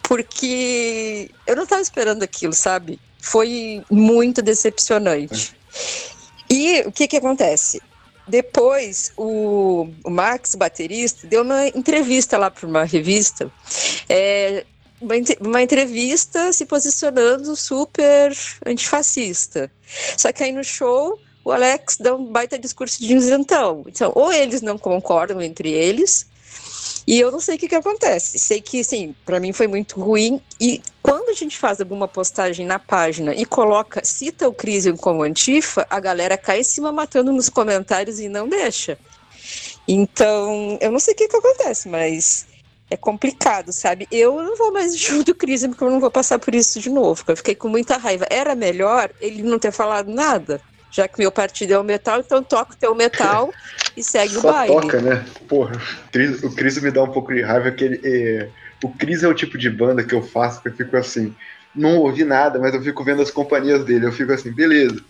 [0.01, 3.01] porque eu não estava esperando aquilo, sabe?
[3.19, 5.53] Foi muito decepcionante.
[6.49, 7.81] E o que que acontece?
[8.29, 13.51] Depois, o, o Max, baterista, deu uma entrevista lá para uma revista,
[14.07, 14.65] é,
[15.01, 18.31] uma, uma, entrevista se posicionando super
[18.63, 19.71] antifascista.
[20.15, 23.83] Só que aí no show, o Alex dá um baita discurso de isentão.
[23.87, 26.27] Então, ou eles não concordam entre eles,
[27.09, 28.37] e eu não sei o que, que acontece.
[28.37, 30.39] Sei que, sim, para mim foi muito ruim.
[30.61, 35.23] E quando a gente faz alguma postagem na página e coloca, cita o Crisium como
[35.23, 38.95] antifa, a galera cai em cima matando nos comentários e não deixa.
[39.87, 42.45] Então, eu não sei o que, que acontece, mas
[42.91, 44.07] é complicado, sabe?
[44.11, 46.91] Eu não vou mais junto do Crisium porque eu não vou passar por isso de
[46.91, 47.23] novo.
[47.27, 48.27] Eu fiquei com muita raiva.
[48.29, 52.43] Era melhor ele não ter falado nada já que meu partido é o metal, então
[52.43, 53.51] toca o teu metal
[53.99, 54.73] e segue Só o baile.
[54.73, 55.25] toca, né?
[55.47, 55.73] Porra,
[56.43, 58.47] o Cris me dá um pouco de raiva, que ele, é...
[58.81, 61.35] o Cris é o tipo de banda que eu faço que eu fico assim,
[61.75, 65.01] não ouvi nada, mas eu fico vendo as companhias dele, eu fico assim, beleza.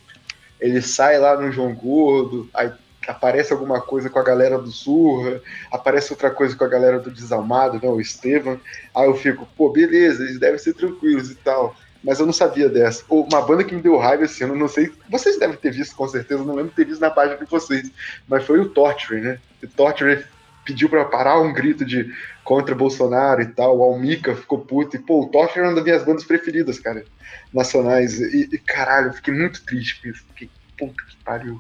[0.60, 2.72] Ele sai lá no João Gordo, aí
[3.08, 5.40] aparece alguma coisa com a galera do Surra,
[5.72, 8.60] aparece outra coisa com a galera do Desalmado, né, o Estevam,
[8.94, 12.70] aí eu fico, pô, beleza, eles devem ser tranquilos e tal mas eu não sabia
[12.70, 13.04] dessa.
[13.10, 16.08] Uma banda que me deu raiva esse ano, não sei, vocês devem ter visto com
[16.08, 17.92] certeza, não lembro de ter visto na página de vocês,
[18.28, 19.40] mas foi o Torture, né?
[19.64, 20.26] O Torture
[20.66, 25.00] pediu para parar um grito de contra Bolsonaro e tal, o Almica ficou puto, e
[25.00, 27.06] pô, o Torture é uma das minhas bandas preferidas, cara,
[27.54, 31.60] nacionais, e, e caralho, eu fiquei muito triste com isso, fiquei, puta que pariu.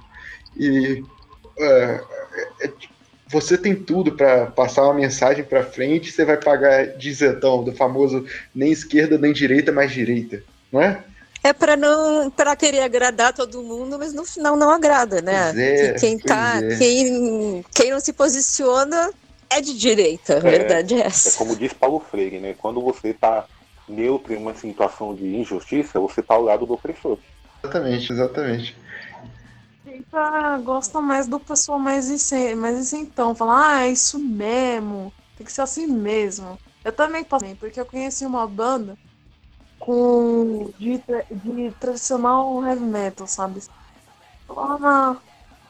[0.55, 1.05] E uh,
[1.59, 2.05] é,
[2.61, 2.71] é,
[3.29, 7.71] você tem tudo para passar uma mensagem para frente, você vai pagar de isentão, do
[7.71, 11.03] famoso nem esquerda nem direita, mais direita, não é?
[11.43, 15.53] É para não para querer agradar todo mundo, mas no final não agrada, né?
[15.55, 16.75] É, quem tá, é.
[16.75, 19.11] quem, quem não se posiciona
[19.49, 21.29] é de direita, a é, verdade é essa.
[21.29, 22.55] É como diz Paulo Freire, né?
[22.57, 23.45] Quando você tá
[23.87, 27.17] neutro em uma situação de injustiça, você tá ao lado do opressor.
[27.63, 28.75] Exatamente, exatamente
[30.63, 32.07] gosta mais do pessoal mais,
[32.57, 33.35] mais isentão.
[33.35, 35.13] Falar, ah, é isso mesmo.
[35.35, 36.57] Tem que ser assim mesmo.
[36.83, 38.97] Eu também passei, porque eu conheci uma banda
[39.79, 43.61] com de, de tradicional heavy metal, sabe?
[44.47, 45.17] Lá na,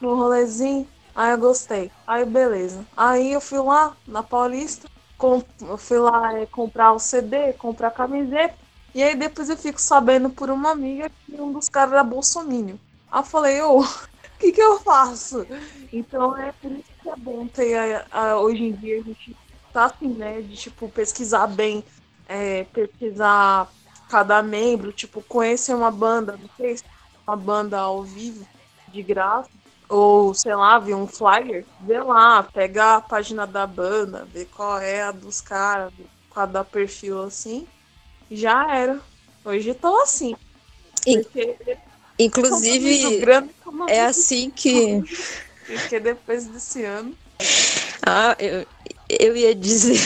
[0.00, 1.90] no rolezinho, aí eu gostei.
[2.06, 2.86] Aí beleza.
[2.96, 4.88] Aí eu fui lá na Paulista,
[5.18, 8.56] com, eu fui lá é, comprar o CD, comprar a camiseta.
[8.94, 12.76] E aí depois eu fico sabendo por uma amiga que um dos caras era bolsominion.
[13.10, 14.09] Aí eu falei, ô, oh,
[14.40, 15.46] que, que eu faço?
[15.92, 19.36] Então é por isso que é bom ter a, a, hoje em dia a gente
[19.72, 20.40] tá assim, né?
[20.40, 21.84] De tipo, pesquisar bem,
[22.26, 23.68] é, pesquisar
[24.08, 26.80] cada membro, tipo, conhecer uma banda, não sei
[27.26, 28.44] uma banda ao vivo,
[28.88, 29.50] de graça,
[29.88, 34.78] ou sei lá, ver um flyer, ver lá, pegar a página da banda, ver qual
[34.78, 35.92] é a dos caras,
[36.34, 37.68] cada perfil assim,
[38.30, 39.00] já era.
[39.44, 40.34] Hoje tô assim.
[41.04, 41.56] Porque
[42.20, 43.24] Inclusive,
[43.88, 45.02] é assim que.
[45.66, 47.16] Porque depois desse ano.
[48.04, 48.66] Ah, eu,
[49.08, 50.00] eu ia dizer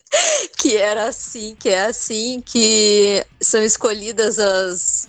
[0.58, 5.08] que era assim, que é assim que são escolhidas as,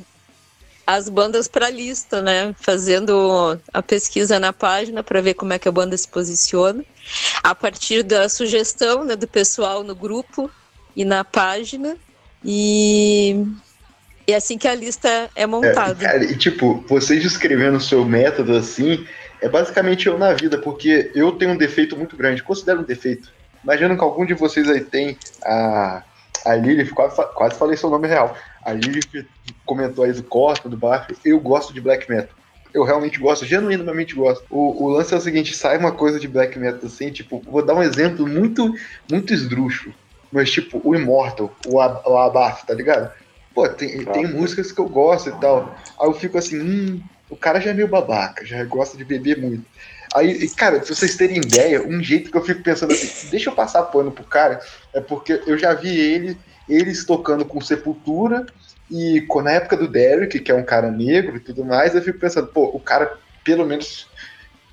[0.85, 2.55] as bandas para lista, né?
[2.59, 6.85] Fazendo a pesquisa na página para ver como é que a banda se posiciona.
[7.43, 10.49] A partir da sugestão né, do pessoal no grupo
[10.95, 11.97] e na página.
[12.45, 13.45] E
[14.27, 16.03] e é assim que a lista é montada.
[16.03, 19.07] É, cara, e tipo, vocês descrevendo o seu método assim,
[19.41, 23.31] é basicamente eu na vida, porque eu tenho um defeito muito grande, considero um defeito.
[23.63, 26.03] Imagino que algum de vocês aí tem a,
[26.45, 28.35] a Lilith, quase, quase falei seu nome real.
[28.65, 29.25] A Lilith
[29.65, 32.35] comentou aí do Corta, do Baf, eu gosto de black metal.
[32.73, 34.43] Eu realmente gosto, genuinamente gosto.
[34.49, 37.65] O, o lance é o seguinte, sai uma coisa de black metal assim, tipo, vou
[37.65, 38.73] dar um exemplo muito,
[39.09, 39.95] muito esdrúxulo.
[40.29, 43.09] Mas tipo, o Immortal, o, Ab o Abaf, tá ligado?
[43.57, 45.75] Pô, tem, tem músicas que eu gosto e tal.
[45.99, 49.41] Aí eu fico assim, hum, o cara já é meio babaca, já gosta de beber
[49.41, 49.65] muito.
[50.13, 53.55] Aí, cara, se vocês terem ideia, um jeito que eu fico pensando assim, deixa eu
[53.55, 54.59] passar pano pro cara,
[54.93, 56.37] é porque eu já vi ele,
[56.69, 58.45] eles tocando com Sepultura,
[58.91, 62.19] e na época do Derek, que é um cara negro e tudo mais, eu fico
[62.19, 63.11] pensando, pô, o cara
[63.43, 64.07] pelo menos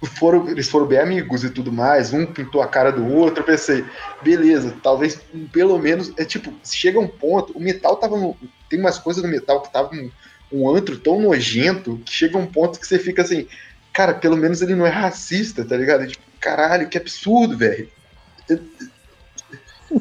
[0.04, 3.46] foram, eles foram bem amigos e tudo mais, um pintou a cara do outro, eu
[3.46, 3.82] pensei,
[4.22, 5.18] beleza, talvez
[5.50, 8.36] pelo menos, é tipo, chega um ponto, o metal tava no,
[8.74, 10.10] tem umas coisas no metal que tava um,
[10.52, 13.46] um antro tão nojento, que chega um ponto que você fica assim,
[13.92, 16.06] cara, pelo menos ele não é racista, tá ligado?
[16.08, 17.88] Tipo, caralho, que absurdo, velho.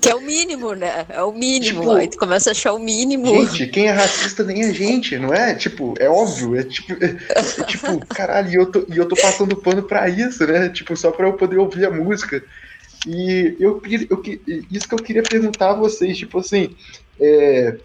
[0.02, 1.06] Que é o mínimo, né?
[1.08, 1.82] É o mínimo.
[1.82, 3.28] Tipo, Aí tu começa a achar o mínimo.
[3.46, 5.54] Gente, quem é racista nem a gente, não é?
[5.54, 6.56] Tipo, é óbvio.
[6.56, 10.10] É tipo, é, é tipo caralho, e eu, tô, e eu tô passando pano pra
[10.10, 10.70] isso, né?
[10.70, 12.44] Tipo, só pra eu poder ouvir a música.
[13.06, 14.24] E eu, eu
[14.72, 16.76] isso que eu queria perguntar a vocês, tipo assim,
[17.20, 17.78] é,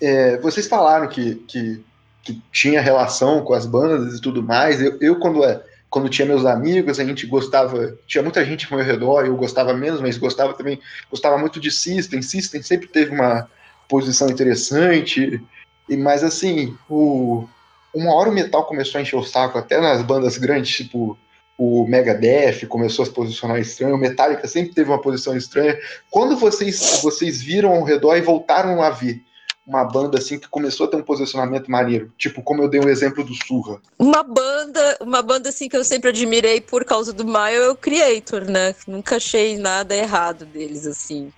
[0.00, 1.84] é, vocês falaram que, que,
[2.22, 4.80] que, tinha relação com as bandas e tudo mais.
[4.80, 8.78] Eu, eu quando, é, quando tinha meus amigos, a gente gostava, tinha muita gente ao
[8.78, 10.80] meu redor, eu gostava menos, mas gostava também,
[11.10, 12.22] gostava muito de System.
[12.22, 13.48] System sempre teve uma
[13.88, 15.42] posição interessante,
[15.88, 17.48] e mas assim, o,
[17.94, 21.18] uma hora o metal começou a encher o saco, até nas bandas grandes, tipo
[21.58, 25.76] o Megadeth começou a se posicionar estranho, o Metallica sempre teve uma posição estranha.
[26.08, 29.24] Quando vocês, vocês viram ao redor e voltaram a ver
[29.68, 32.88] uma banda assim que começou a ter um posicionamento maneiro, tipo como eu dei um
[32.88, 33.78] exemplo do Surra.
[33.98, 37.76] Uma banda, uma banda assim que eu sempre admirei por causa do Maio é o
[37.76, 38.74] Creator, né?
[38.86, 41.30] Nunca achei nada errado deles assim.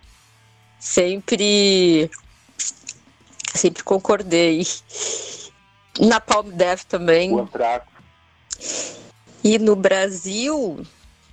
[0.78, 2.08] Sempre
[3.52, 4.64] sempre concordei.
[5.98, 7.34] Na Palm Death também.
[7.34, 7.48] O
[9.42, 10.80] e no Brasil,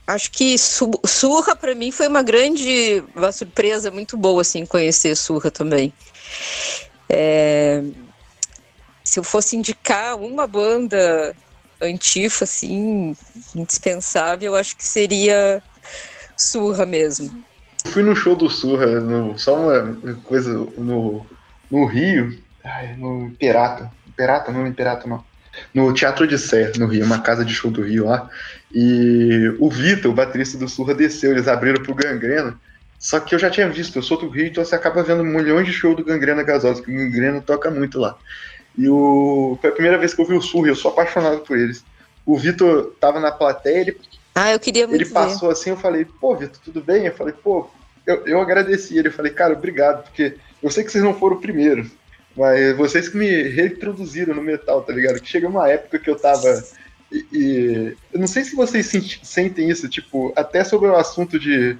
[0.07, 5.51] acho que Surra para mim foi uma grande, uma surpresa muito boa assim conhecer Surra
[5.51, 5.93] também.
[7.09, 7.83] É,
[9.03, 11.35] se eu fosse indicar uma banda
[11.81, 13.15] antifa assim
[13.55, 15.61] indispensável, eu acho que seria
[16.35, 17.43] Surra mesmo.
[17.85, 21.25] Eu fui no show do Surra, no, só uma coisa no,
[21.69, 22.37] no Rio,
[22.97, 25.23] no Imperata, Imperata não, Imperata não
[25.73, 28.29] no Teatro de Sé, no Rio, uma casa de show do Rio lá.
[28.71, 32.59] E o Vitor, o baterista do Surra, desceu, eles abriram pro Gangrena.
[32.99, 35.67] Só que eu já tinha visto, eu sou do Rio, então você acaba vendo milhões
[35.67, 38.17] de shows do Gangrena Gasosa, que o Gangrena toca muito lá.
[38.77, 39.57] E o...
[39.61, 41.83] foi a primeira vez que eu vi o Surra, eu sou apaixonado por eles.
[42.25, 43.97] O Vitor tava na plateia, ele,
[44.33, 45.53] ah, eu queria muito ele passou ver.
[45.53, 47.05] assim, eu falei, pô, Vitor, tudo bem?
[47.05, 47.69] Eu falei, pô,
[48.05, 51.37] eu, eu agradeci ele, eu falei, cara, obrigado, porque eu sei que vocês não foram
[51.37, 51.89] o primeiro,
[52.35, 55.19] mas vocês que me reintroduziram no metal, tá ligado?
[55.19, 56.63] Que chega uma época que eu tava.
[57.11, 58.87] E, e eu não sei se vocês
[59.23, 61.75] sentem isso, tipo, até sobre o assunto de.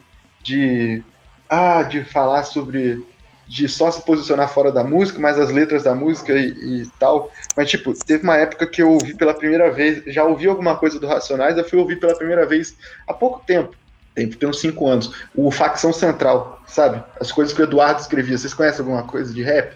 [0.47, 1.03] De
[1.49, 3.05] ah, de falar sobre.
[3.47, 7.31] de só se posicionar fora da música, mas as letras da música e, e tal.
[7.55, 10.99] Mas, tipo, teve uma época que eu ouvi pela primeira vez, já ouvi alguma coisa
[10.99, 12.75] do Racionais, eu fui ouvir pela primeira vez
[13.07, 13.75] há pouco tempo.
[14.15, 15.13] Tem, tem uns cinco anos.
[15.36, 17.03] O Facção Central, sabe?
[17.19, 18.38] As coisas que o Eduardo escrevia.
[18.38, 19.75] Vocês conhecem alguma coisa de rap?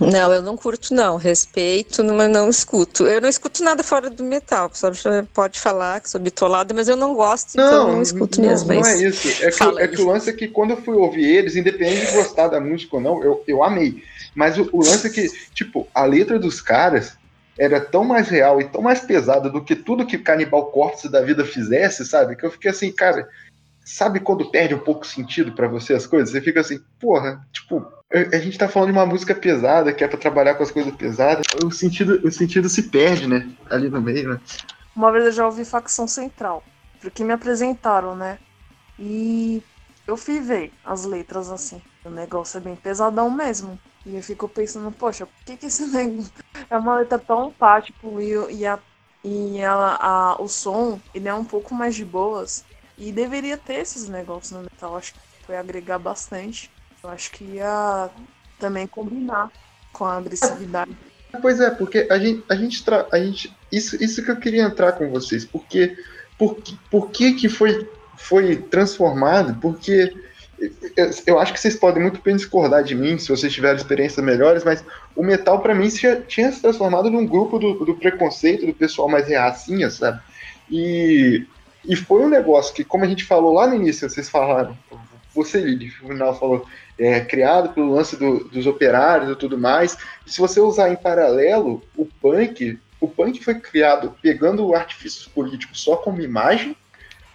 [0.00, 1.16] Não, eu não curto, não.
[1.16, 3.06] Respeito, mas não escuto.
[3.06, 4.70] Eu não escuto nada fora do metal.
[4.70, 4.92] Pessoal
[5.32, 8.48] pode falar que sou bitolada, mas eu não gosto, não, então eu não escuto não,
[8.48, 8.72] mesmo.
[8.72, 9.28] Não é isso.
[9.44, 12.12] É que, é que, o lance é que quando eu fui ouvir eles, independente de
[12.12, 14.02] gostar da música ou não, eu, eu amei.
[14.34, 17.16] Mas o, o lance é que, tipo, a letra dos caras
[17.58, 21.20] era tão mais real e tão mais pesada do que tudo que Canibal Corpse da
[21.20, 22.36] vida fizesse, sabe?
[22.36, 23.28] Que eu fiquei assim, cara,
[23.84, 26.30] sabe quando perde um pouco sentido para você as coisas?
[26.30, 30.08] Você fica assim, porra, tipo, a gente tá falando de uma música pesada, que é
[30.08, 31.44] para trabalhar com as coisas pesadas.
[31.62, 33.48] O sentido, o sentido se perde, né?
[33.68, 34.40] Ali no meio, né?
[34.96, 36.62] Uma vez eu já ouvi facção central,
[37.00, 38.38] porque me apresentaram, né?
[38.98, 39.62] E
[40.06, 41.82] eu fui ver as letras assim.
[42.04, 43.78] O negócio é bem pesadão mesmo.
[44.06, 46.32] E eu fico pensando, poxa, por que, que esse negócio
[46.70, 48.78] é uma letra tão pá, tipo, e, e, a,
[49.22, 52.64] e a, a, o som ele é um pouco mais de boas.
[52.96, 54.96] E deveria ter esses negócios no metal.
[54.96, 56.70] Acho que foi agregar bastante.
[57.02, 58.10] Eu acho que ia
[58.58, 59.50] também combinar
[59.92, 60.90] com a agressividade.
[61.40, 64.92] Pois é, porque a gente, a gente, a gente isso, isso que eu queria entrar
[64.92, 65.96] com vocês, porque
[66.38, 66.56] por,
[66.90, 69.54] por que que foi, foi transformado?
[69.60, 70.14] Porque
[70.96, 74.24] eu, eu acho que vocês podem muito bem discordar de mim, se vocês tiverem experiências
[74.24, 74.82] melhores, mas
[75.14, 79.08] o metal para mim tinha, tinha se transformado num grupo do, do preconceito, do pessoal
[79.08, 80.20] mais reacinha, sabe?
[80.70, 81.46] E
[81.88, 84.76] e foi um negócio que, como a gente falou lá no início, vocês falaram,
[85.38, 86.66] você, no final falou,
[86.98, 89.96] é, criado pelo lance do, dos operários e tudo mais.
[90.26, 95.80] E se você usar em paralelo, o punk, o punk foi criado pegando artifícios políticos
[95.80, 96.76] só como imagem.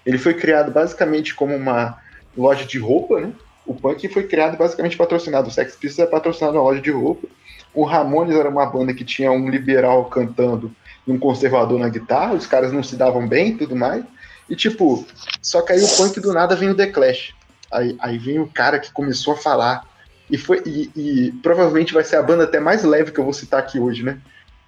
[0.06, 1.98] Ele foi criado basicamente como uma
[2.36, 3.32] loja de roupa, né?
[3.66, 5.48] O punk foi criado basicamente patrocinado.
[5.48, 7.28] O Sex Pistols é patrocinado uma loja de roupa.
[7.74, 10.76] O Ramones era uma banda que tinha um liberal cantando
[11.08, 12.34] e um conservador na guitarra.
[12.34, 14.04] Os caras não se davam bem e tudo mais.
[14.50, 15.06] E tipo,
[15.42, 17.34] só que aí o punk do nada vem o The Clash.
[17.74, 19.88] Aí, aí vem o cara que começou a falar.
[20.30, 23.34] E, foi, e, e, provavelmente vai ser a banda até mais leve que eu vou
[23.34, 24.20] citar aqui hoje, né?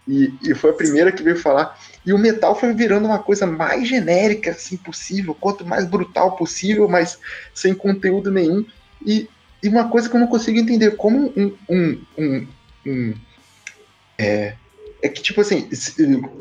[0.08, 1.80] E, e foi a primeira que veio falar.
[2.06, 6.88] E o metal foi virando uma coisa mais genérica, assim, possível, quanto mais brutal possível,
[6.88, 7.18] mas
[7.53, 8.66] sem conteúdo nenhum.
[9.06, 9.28] E,
[9.64, 12.47] e uma coisa que eu não consigo entender, como um, um, um,
[12.86, 13.14] um
[14.18, 14.56] é,
[15.06, 15.70] é que, tipo assim,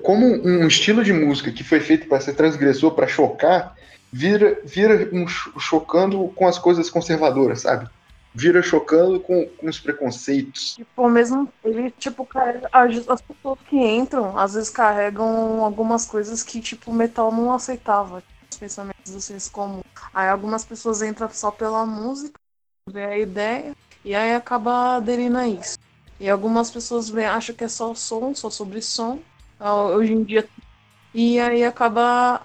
[0.03, 3.77] como um estilo de música que foi feito para ser transgressor, para chocar,
[4.11, 7.91] vira, vira um chocando com as coisas conservadoras, sabe?
[8.35, 10.77] Vira chocando com, com os preconceitos.
[10.77, 16.43] Tipo, mesmo ele, tipo, carrega, as, as pessoas que entram, às vezes carregam algumas coisas
[16.43, 18.23] que, tipo, o metal não aceitava.
[18.51, 19.83] Os pensamentos do senso comum.
[20.15, 22.41] Aí algumas pessoas entram só pela música,
[22.89, 25.77] vê a ideia, e aí acaba aderindo a isso.
[26.21, 29.19] E algumas pessoas acham que é só som, só sobre som,
[29.61, 30.49] hoje em dia,
[31.13, 32.43] e aí acaba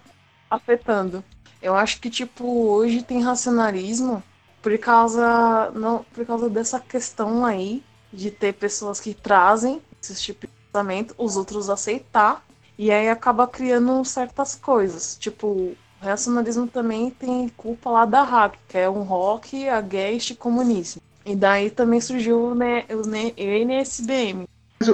[0.49, 1.23] afetando.
[1.61, 4.23] Eu acho que, tipo, hoje tem racionalismo
[4.61, 10.47] por causa, não, por causa dessa questão aí de ter pessoas que trazem esse tipo
[10.47, 12.43] de pensamento, os outros aceitar,
[12.77, 15.17] e aí acaba criando certas coisas.
[15.17, 20.35] Tipo, o racionalismo também tem culpa lá da hack, que é um rock, a e
[20.35, 21.01] comunismo.
[21.29, 23.03] E daí também surgiu né, o,
[23.37, 24.47] NSBM.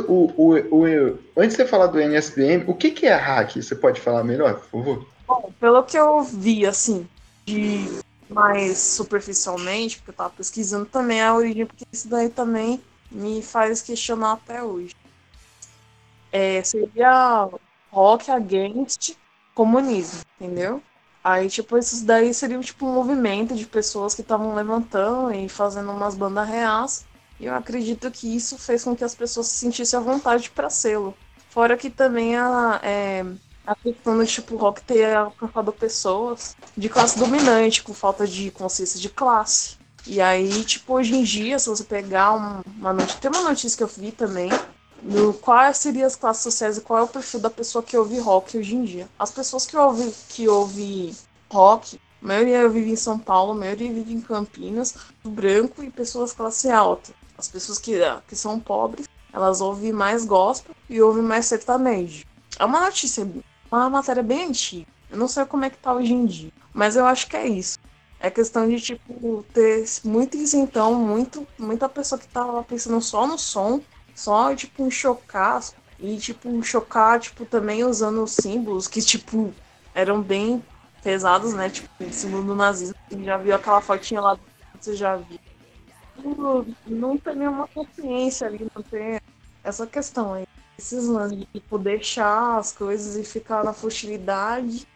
[0.05, 3.55] O, o, o, antes de você falar do NSBM, o que, que é hack?
[3.55, 5.07] Você pode falar melhor, por favor?
[5.25, 7.07] Bom, pelo que eu vi, assim,
[7.45, 13.41] de mais superficialmente, porque eu tava pesquisando também a origem, porque isso daí também me
[13.41, 14.93] faz questionar até hoje.
[16.33, 17.47] É, seria
[17.89, 19.15] rock against
[19.53, 20.83] comunismo, entendeu?
[21.25, 25.91] Aí, tipo, isso daí seria tipo um movimento de pessoas que estavam levantando e fazendo
[25.91, 27.03] umas bandas reais.
[27.39, 30.69] E eu acredito que isso fez com que as pessoas se sentissem à vontade para
[30.69, 31.17] sê-lo.
[31.49, 33.25] Fora que também a, é,
[33.65, 38.99] a questão do tipo rock ter alcançado pessoas de classe dominante, com falta de consciência
[38.99, 39.77] de classe.
[40.05, 43.19] E aí, tipo, hoje em dia, se você pegar uma notícia.
[43.19, 44.51] Tem uma notícia que eu vi também.
[45.07, 48.17] No quais seriam as classes sociais e qual é o perfil da pessoa que ouve
[48.17, 49.07] rock hoje em dia.
[49.19, 51.15] As pessoas que ouvem que ouve
[51.47, 56.33] rock, a maioria vive em São Paulo, a maioria vive em Campinas, branco e pessoas
[56.33, 57.13] classe alta.
[57.37, 62.25] As pessoas que, que são pobres, elas ouvem mais gospel e ouvem mais sertanejo.
[62.57, 63.29] É uma notícia
[63.71, 64.87] uma matéria bem antiga.
[65.11, 66.51] Eu não sei como é que tá hoje em dia.
[66.73, 67.77] Mas eu acho que é isso.
[68.19, 73.37] É questão de, tipo, ter muito isentão, muito, muita pessoa que tava pensando só no
[73.37, 73.81] som,
[74.15, 75.61] só, tipo, em chocar.
[75.99, 79.53] E, tipo, chocar, tipo, também usando símbolos que, tipo,
[79.93, 80.63] eram bem
[81.03, 81.69] pesados, né?
[81.69, 82.95] Tipo, símbolo do nazismo.
[83.09, 84.37] Você já viu aquela fotinha lá,
[84.79, 85.39] você já viu.
[86.17, 89.19] Não, não tem nenhuma consciência ali, não tem
[89.63, 90.45] essa questão aí
[90.77, 94.87] esses lances de tipo, deixar as coisas e ficar na futilidade.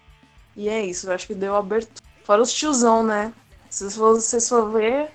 [0.56, 2.04] E é isso, eu acho que deu abertura.
[2.24, 3.34] Fora os tiozão, né?
[3.70, 5.12] Se você for ver,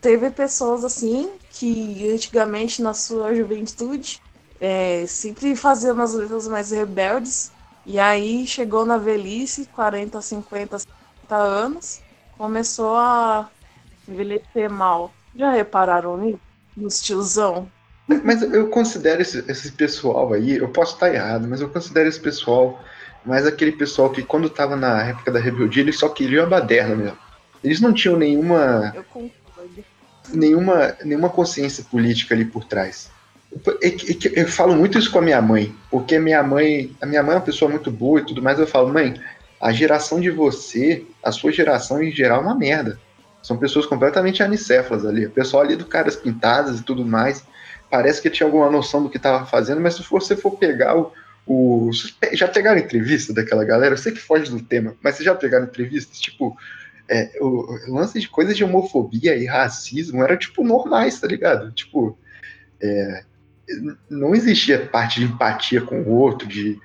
[0.00, 4.20] teve pessoas assim que antigamente na sua juventude
[4.60, 7.50] é, sempre faziam umas letras mais rebeldes.
[7.84, 12.00] E aí chegou na velhice, 40, 50, 50 anos,
[12.36, 13.48] começou a
[14.08, 15.12] envelhecer mal.
[15.34, 16.40] Já repararam nisso?
[16.76, 17.70] Nos tiozão?
[18.24, 22.20] Mas eu considero esse, esse pessoal aí, eu posso estar errado, mas eu considero esse
[22.20, 22.80] pessoal
[23.24, 26.96] mais aquele pessoal que quando estava na época da rebeldia, eles só queriam a baderna
[26.96, 27.18] mesmo.
[27.62, 28.94] Eles não tinham nenhuma.
[30.28, 33.10] Nenhuma, nenhuma consciência política ali por trás.
[33.66, 37.22] Eu, eu, eu, falo muito isso com a minha mãe, porque minha mãe, a minha
[37.22, 38.58] mãe é uma pessoa muito boa e tudo mais.
[38.58, 39.20] Eu falo, mãe,
[39.60, 42.98] a geração de você, a sua geração em geral é uma merda.
[43.42, 45.26] São pessoas completamente anicéfalas ali.
[45.26, 47.44] O pessoal ali do caras pintadas e tudo mais
[47.90, 51.12] parece que tinha alguma noção do que estava fazendo, mas se você for pegar o,
[51.46, 51.90] o.
[52.32, 53.94] Já pegaram entrevista daquela galera?
[53.94, 56.20] Eu sei que foge do tema, mas vocês já pegaram entrevistas?
[56.20, 56.56] Tipo,
[57.10, 61.72] é, o, lance de coisas de homofobia e racismo era, tipo, normais, tá ligado?
[61.72, 62.16] Tipo,
[62.80, 63.24] é,
[64.08, 66.78] não existia parte de empatia com o outro, de,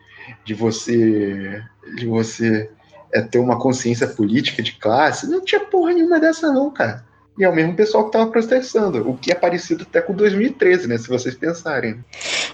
[0.44, 1.64] de você.
[1.96, 2.70] de você
[3.14, 5.30] é, ter uma consciência política de classe.
[5.30, 7.06] Não tinha porra nenhuma dessa, não, cara
[7.38, 10.88] e é o mesmo pessoal que estava protestando, o que é parecido até com 2013,
[10.88, 10.98] né?
[10.98, 12.04] Se vocês pensarem.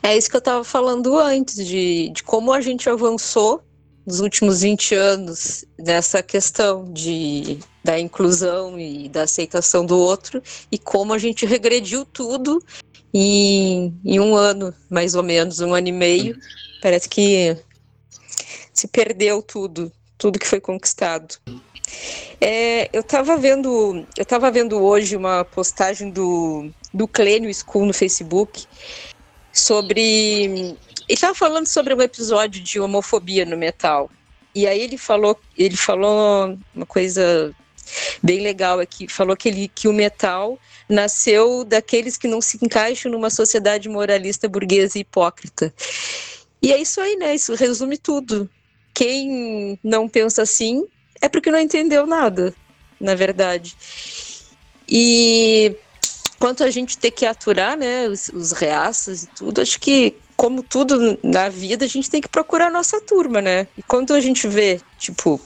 [0.02, 3.62] É isso que eu estava falando antes, de, de como a gente avançou
[4.06, 10.42] nos últimos 20 anos nessa questão de, da inclusão e da aceitação do outro,
[10.72, 12.64] e como a gente regrediu tudo
[13.14, 16.38] em, em um ano, mais ou menos, um ano e meio.
[16.82, 17.56] Parece que
[18.74, 21.36] se perdeu tudo, tudo que foi conquistado.
[22.40, 27.94] É, eu estava vendo, eu tava vendo hoje uma postagem do, do Clênio School no
[27.94, 28.66] Facebook
[29.54, 30.76] sobre.
[31.12, 34.10] Ele estava falando sobre um episódio de homofobia no metal.
[34.56, 37.54] E aí ele falou, ele falou uma coisa
[38.24, 40.58] bem legal aqui, falou que, ele, que o metal
[40.88, 45.74] nasceu daqueles que não se encaixam numa sociedade moralista, burguesa e hipócrita.
[46.62, 47.36] E é isso aí, né?
[47.36, 48.50] Isso resume tudo.
[48.94, 50.88] Quem não pensa assim
[51.22, 52.56] é porque não entendeu nada,
[52.98, 53.76] na verdade.
[54.88, 55.76] E
[56.40, 60.64] quanto a gente ter que aturar, né, os, os reaças e tudo, acho que como
[60.64, 63.68] tudo na vida, a gente tem que procurar a nossa turma, né?
[63.78, 65.40] E quando a gente vê, tipo,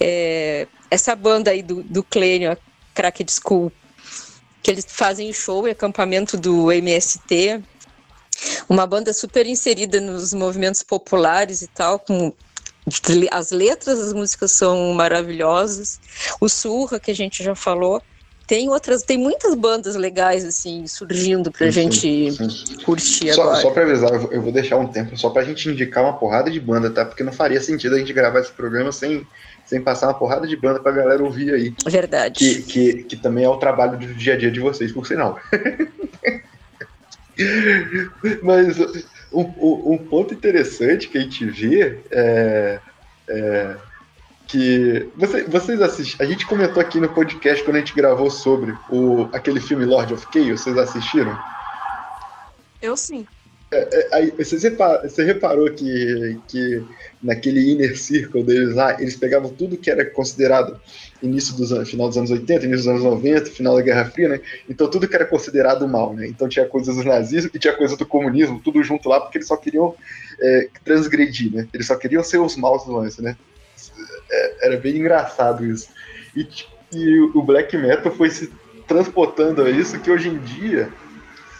[0.00, 2.56] é, essa banda aí do, do Clênio, a
[2.94, 3.70] Cracked School,
[4.62, 7.62] que eles fazem show e acampamento do MST,
[8.70, 12.32] uma banda super inserida nos movimentos populares e tal, com
[13.30, 16.00] as letras das músicas são maravilhosas.
[16.40, 18.02] O Surra, que a gente já falou,
[18.46, 23.60] tem outras, tem muitas bandas legais assim surgindo pra Sim, gente sim, curtir Só, agora.
[23.60, 26.60] só pra avisar, eu vou- deixar um tempo só pra gente indicar uma porrada de
[26.60, 27.04] banda, tá?
[27.04, 29.26] Porque não faria sentido a gente gravar esse programa sem,
[29.64, 31.74] sem passar uma porrada de banda pra galera ouvir aí.
[31.86, 32.34] Verdade.
[32.38, 35.38] Que, que, que também é o trabalho do dia a dia de vocês, por sinal.
[38.42, 38.78] Mas
[39.32, 42.78] um, um- um ponto interessante que a gente vê é,
[43.28, 43.76] é
[44.52, 46.26] que você- vocês assistem.
[46.26, 50.12] A gente comentou aqui no podcast quando a gente gravou sobre o, aquele filme Lord
[50.12, 51.38] of Chaos, vocês assistiram?
[52.82, 53.26] Eu sim.
[54.12, 56.84] Aí, você, você reparou que, que
[57.22, 60.78] naquele inner circle deles lá, eles pegavam tudo que era considerado
[61.22, 64.28] início dos anos, final dos anos 80, início dos anos 90, final da Guerra Fria,
[64.28, 64.40] né?
[64.68, 66.26] Então tudo que era considerado mal, né?
[66.26, 69.48] Então tinha coisas do nazismo e tinha coisas do comunismo, tudo junto lá, porque eles
[69.48, 69.94] só queriam
[70.38, 71.66] é, transgredir, né?
[71.72, 73.34] Eles só queriam ser os maus do lance, né?
[74.30, 75.88] É, era bem engraçado isso.
[76.34, 76.46] E,
[76.92, 78.52] e o black metal foi se
[78.86, 80.92] transportando a isso, que hoje em dia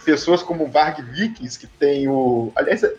[0.05, 2.51] pessoas como Varg Vickers, que tem o.
[2.55, 2.93] Aliás, é,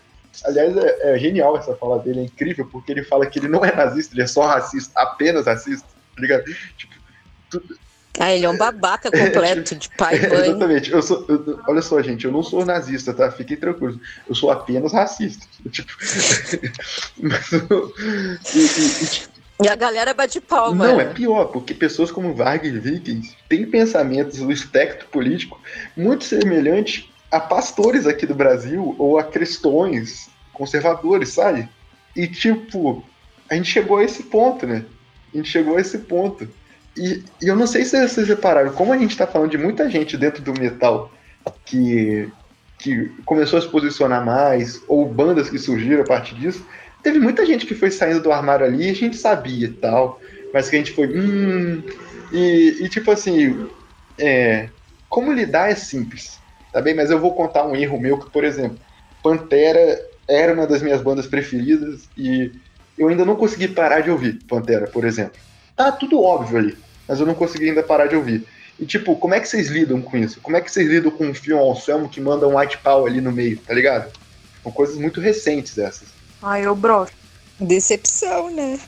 [0.47, 3.65] aliás é, é genial essa fala dele, é incrível, porque ele fala que ele não
[3.65, 5.87] é nazista, ele é só racista, apenas racista,
[6.17, 6.45] tá ligado?
[6.77, 6.95] Tipo,
[8.19, 10.49] Ah, ele é um babaca completo de pai e mãe.
[10.49, 10.91] exatamente.
[10.93, 13.31] Eu sou, eu- olha só, gente, eu não sou nazista, tá?
[13.31, 13.99] Fiquem tranquilos.
[14.29, 15.45] Eu sou apenas racista.
[15.71, 15.93] Tipo,
[17.21, 17.53] mas,
[18.55, 19.09] e- e- e,
[19.63, 20.89] E a galera bate palma.
[20.89, 25.61] Não, é pior, porque pessoas como Vargas Vikings têm pensamentos no espectro político
[25.97, 31.69] muito semelhantes a pastores aqui do Brasil ou a cristões conservadores, sabe?
[32.17, 33.05] E, tipo,
[33.51, 34.85] a gente chegou a esse ponto, né?
[35.33, 36.49] A gente chegou a esse ponto.
[36.97, 39.91] E, e eu não sei se vocês repararam, como a gente tá falando de muita
[39.91, 41.13] gente dentro do metal
[41.65, 42.31] que,
[42.79, 46.65] que começou a se posicionar mais, ou bandas que surgiram a partir disso,
[47.05, 50.21] teve muita gente que foi saindo do armário ali a gente sabia e tal,
[50.53, 51.83] mas que a gente foi, hum,
[52.33, 53.69] e, e tipo assim,
[54.19, 54.71] é,
[55.09, 56.41] como lidar é simples,
[56.73, 56.95] tá bem?
[56.95, 58.79] Mas eu vou contar um erro meu que, por exemplo,
[59.23, 62.51] Pantera era uma das minhas bandas preferidas e
[62.97, 65.39] eu ainda não consegui parar de ouvir Pantera, por exemplo.
[65.77, 66.75] Tá tudo óbvio aí,
[67.07, 68.47] mas eu não consegui ainda parar de ouvir.
[68.81, 70.41] E tipo, como é que vocês lidam com isso?
[70.41, 73.21] Como é que vocês lidam com o Fion Anselmo que manda um white power ali
[73.21, 74.11] no meio, tá ligado?
[74.63, 76.14] São coisas muito recentes essas.
[76.45, 77.13] Aí eu broxo.
[77.59, 78.79] Decepção, né?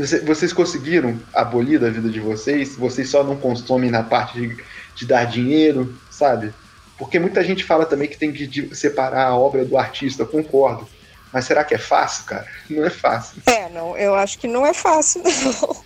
[0.00, 2.74] Você- Vocês conseguiram abolir da vida de vocês?
[2.76, 4.56] Vocês só não consomem na parte de,
[4.96, 6.52] de dar dinheiro, sabe?
[6.98, 10.88] Porque muita gente fala também que tem que separar a obra do artista, eu concordo.
[11.32, 12.46] Mas será que é fácil, cara?
[12.68, 13.40] Não é fácil.
[13.46, 15.22] É, não, eu acho que não é fácil,
[15.62, 15.76] não.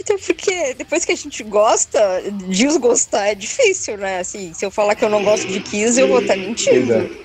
[0.00, 2.00] Até porque depois que a gente gosta,
[2.48, 4.20] desgostar é difícil, né?
[4.20, 6.92] Assim, se eu falar que eu não gosto de Kiss, eu vou estar mentindo.
[6.94, 7.16] Exato.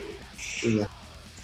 [0.64, 0.95] Exato.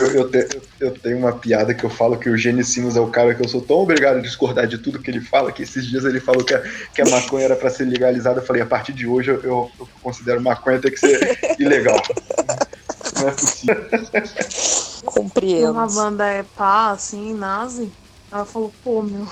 [0.01, 2.99] Eu, eu te- eu- tenho uma piada que eu falo que o Gene Simmons é
[2.99, 5.63] o cara que eu sou tão obrigado a discordar de tudo que ele fala, que
[5.63, 6.61] esses dias ele falou que a,
[6.93, 8.41] que a maconha era pra ser legalizada.
[8.41, 11.19] Eu falei, a partir de hoje eu, eu- eu considero maconha ter que ser
[11.59, 12.01] ilegal.
[13.17, 13.75] Não é possível.
[15.05, 15.71] Compreendo.
[15.73, 17.93] Uma banda é pá, assim, nazi.
[18.31, 19.25] Ela falou, pô, meu.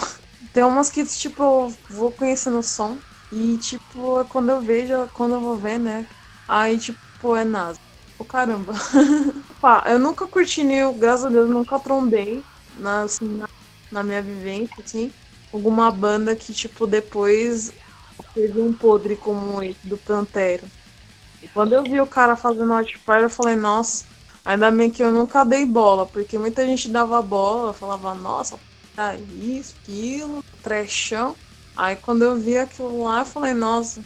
[0.53, 2.99] Tem umas que, tipo, eu vou conhecendo o som.
[3.31, 6.07] E, tipo, quando eu vejo, quando eu vou ver, né?
[6.47, 7.79] Aí, tipo, é nazi.
[8.19, 8.73] Pô, caramba.
[9.61, 13.47] Pá, eu nunca curti nenhum, graças a Deus, nunca trombei na, assim, na,
[13.91, 15.15] na minha vivência, assim.
[15.51, 17.73] Alguma banda que, tipo, depois
[18.35, 20.71] teve um podre como esse do Pantera.
[21.41, 24.07] E quando eu vi o cara fazendo Hot Fire, eu falei, nossa,
[24.45, 28.61] ainda bem que eu nunca dei bola, porque muita gente dava bola, falava, nossa,
[28.95, 31.37] tá isso, aquilo, trechão.
[31.75, 34.05] Aí quando eu vi aquilo lá, eu falei, nossa,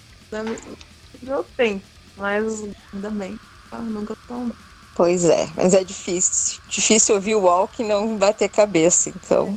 [1.21, 1.81] eu tenho,
[2.15, 2.61] mas
[2.93, 3.39] ainda bem?
[3.79, 4.51] Nunca tão.
[4.95, 6.59] Pois é, mas é difícil.
[6.67, 9.55] Difícil ouvir o walk e não bater cabeça, então.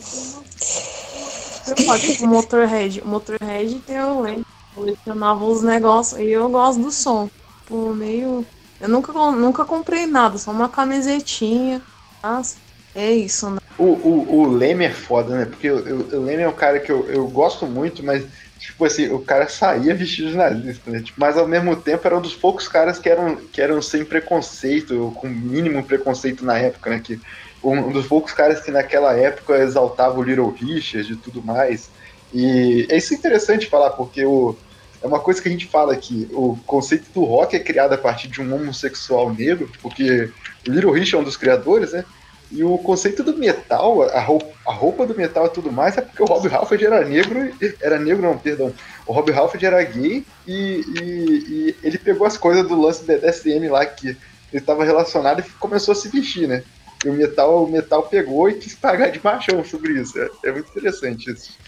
[1.85, 3.01] Pode, tipo, Motorhead.
[3.01, 7.29] O Motorhead tem o lente, colecionava os negócios, e eu gosto do som.
[7.63, 8.47] Tipo, meio.
[8.81, 11.83] Eu nunca, nunca comprei nada, só uma camisetinha.
[12.23, 12.57] Mas
[12.95, 13.59] é isso, né?
[13.79, 15.45] O, o, o Leme é foda, né?
[15.45, 18.25] Porque o, o, o Leme é um cara que eu, eu gosto muito, mas,
[18.67, 21.01] tipo assim, o cara saía vestido de nazista, né?
[21.01, 24.05] Tipo, mas ao mesmo tempo era um dos poucos caras que eram, que eram sem
[24.05, 27.01] preconceito, com mínimo preconceito na época, né?
[27.03, 27.21] Que,
[27.63, 31.89] um, um dos poucos caras que naquela época exaltava o Little Richard e tudo mais.
[32.35, 34.57] E é isso interessante falar, porque o,
[35.01, 37.99] é uma coisa que a gente fala aqui, o conceito do rock é criado a
[37.99, 40.29] partir de um homossexual negro, porque
[40.67, 42.05] o Little Richard é um dos criadores, né?
[42.51, 46.03] E o conceito do metal, a roupa, a roupa do metal e tudo mais, é
[46.03, 47.41] porque o Rob Halford era negro,
[47.83, 48.73] era negro não, perdão,
[49.07, 53.69] o Rob Halford era gay e, e- e ele pegou as coisas do lance BDSM
[53.69, 54.19] lá que ele
[54.53, 56.63] estava relacionado e começou a se vestir, né?
[57.05, 60.17] E o metal, o metal pegou e quis pagar de machão sobre isso.
[60.19, 61.59] É, é muito interessante isso.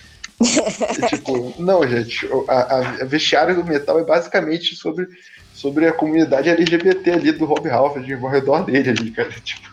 [1.08, 5.06] tipo, não, gente, a, a vestiário do metal é basicamente sobre,
[5.52, 9.30] sobre a comunidade LGBT ali do Rob Halford ao redor dele ali, cara.
[9.30, 9.68] Tipo.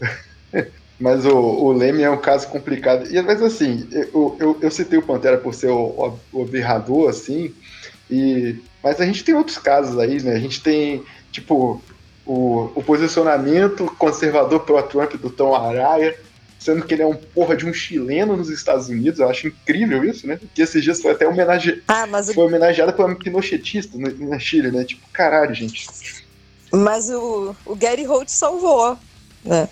[1.00, 3.06] Mas o, o Leme é um caso complicado.
[3.08, 7.54] E, mas assim, eu, eu, eu citei o Pantera por ser o, o, o assim,
[8.10, 10.32] e, mas a gente tem outros casos aí, né?
[10.32, 11.80] A gente tem, tipo,
[12.26, 16.18] o, o posicionamento conservador pró-Trump do Tom Araya,
[16.58, 19.20] sendo que ele é um porra de um chileno nos Estados Unidos.
[19.20, 20.38] Eu acho incrível isso, né?
[20.54, 21.82] Que esses dias foi até homenage...
[21.86, 24.84] ah, mas foi homenageado por um pinochetista na Chile, né?
[24.84, 25.86] Tipo, caralho, gente.
[26.72, 28.98] Mas o, o Gary Holt salvou,
[29.44, 29.68] né?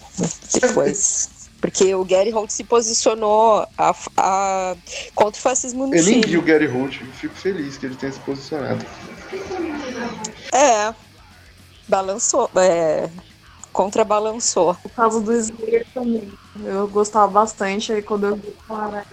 [0.52, 1.36] Depois.
[1.60, 4.76] Porque o Gary Holt se posicionou a, a,
[5.14, 6.20] contra o fascismo no Eu Chile.
[6.20, 8.84] nem vi o Gary Holt, fico feliz que ele tenha se posicionado.
[10.52, 10.94] É,
[11.88, 13.08] balançou, é,
[13.72, 14.76] contrabalançou.
[14.84, 16.30] O caso do Slayer também.
[16.64, 18.54] Eu gostava bastante, aí quando eu vi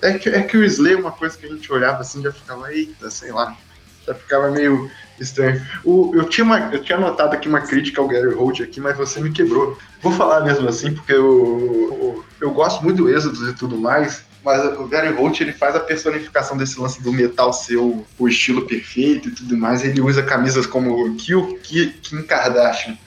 [0.02, 2.74] é que, é que o Slayer, uma coisa que a gente olhava assim, já ficava,
[2.74, 3.58] eita, sei lá.
[4.06, 4.90] Já ficava meio
[5.20, 5.66] estranho.
[5.84, 8.98] O, eu, tinha uma, eu tinha anotado aqui uma crítica ao Gary Holt aqui, mas
[8.98, 9.78] você me quebrou.
[10.02, 14.24] Vou falar mesmo assim, porque eu, eu, eu gosto muito do Êxodos e tudo mais,
[14.44, 18.68] mas o Gary Holt ele faz a personificação desse lance do metal ser o, estilo
[18.68, 19.84] perfeito e tudo mais.
[19.84, 22.98] Ele usa camisas como Kill, Kim Kardashian.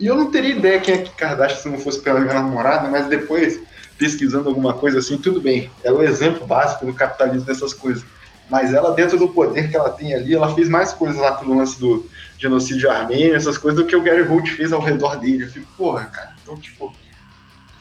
[0.00, 2.88] E eu não teria ideia quem é Kim Kardashian se não fosse pela minha namorada,
[2.88, 3.60] mas depois,
[3.98, 5.70] pesquisando alguma coisa assim, tudo bem.
[5.84, 8.04] É o exemplo básico do capitalismo dessas coisas.
[8.50, 11.56] Mas ela, dentro do poder que ela tem ali, ela fez mais coisas lá pelo
[11.56, 15.44] lance do genocídio armênio, essas coisas, do que o Gary Holt fez ao redor dele.
[15.44, 16.34] Eu fico, porra, cara.
[16.42, 16.94] Então, tipo,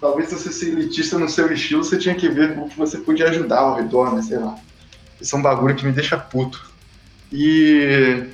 [0.02, 2.98] talvez se você ser elitista no seu estilo, você tinha que ver como que você
[2.98, 4.22] podia ajudar ao redor, né?
[4.22, 4.56] Sei lá.
[5.22, 6.70] Isso é um bagulho que me deixa puto.
[7.32, 8.26] E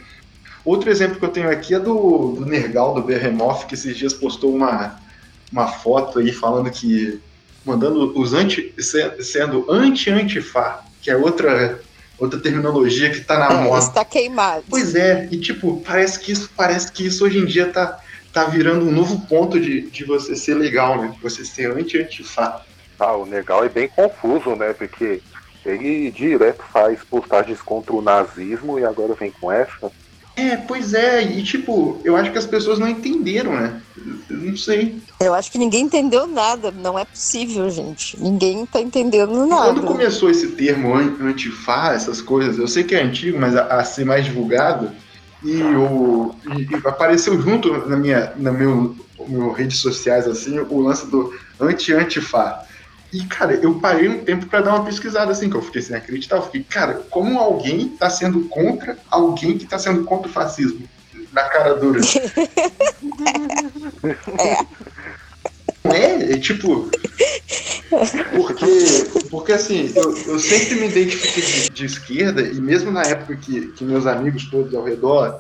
[0.66, 4.14] outro exemplo que eu tenho aqui é do, do Nergal, do Behemoth, que esses dias
[4.14, 5.00] postou uma,
[5.52, 7.20] uma foto aí falando que.
[7.64, 8.74] mandando os anti.
[9.22, 11.80] sendo anti-antifá, que é outra
[12.24, 13.80] outra terminologia que tá na é, moda.
[13.80, 14.64] Está queimado.
[14.70, 18.00] Pois é, e tipo, parece que isso, parece que isso hoje em dia tá,
[18.32, 21.14] tá virando um novo ponto de, de você ser legal, né?
[21.22, 22.62] Você ser anti-antifá.
[23.00, 24.74] Ah, o legal é bem confuso, né?
[24.74, 25.22] Porque
[25.66, 29.92] ele direto faz postagens contra o nazismo e agora vem com essa.
[30.36, 33.82] É, pois é, e tipo, eu acho que as pessoas não entenderam, né?
[34.30, 35.00] Eu não sei.
[35.20, 38.20] Eu acho que ninguém entendeu nada, não é possível, gente.
[38.20, 39.74] Ninguém tá entendendo nada.
[39.74, 43.84] Quando começou esse termo antifá, essas coisas, eu sei que é antigo, mas a, a
[43.84, 44.92] ser mais divulgado,
[45.44, 48.96] e, o, e, e apareceu junto na minha, na meu,
[49.28, 52.66] meu redes sociais, assim, o lance do anti-antifá.
[53.14, 55.96] E, cara, eu parei um tempo para dar uma pesquisada, assim, que eu fiquei sem
[55.96, 56.38] acreditar.
[56.38, 60.90] Eu fiquei, cara, como alguém tá sendo contra alguém que tá sendo contra o fascismo?
[61.32, 62.00] Na cara dura.
[64.40, 64.58] é.
[65.84, 66.34] É?
[66.34, 66.90] É tipo.
[68.36, 68.66] Porque,
[69.30, 73.68] porque assim, eu, eu sempre me identifiquei de, de, esquerda, e mesmo na época que,
[73.68, 75.40] que meus amigos todos ao redor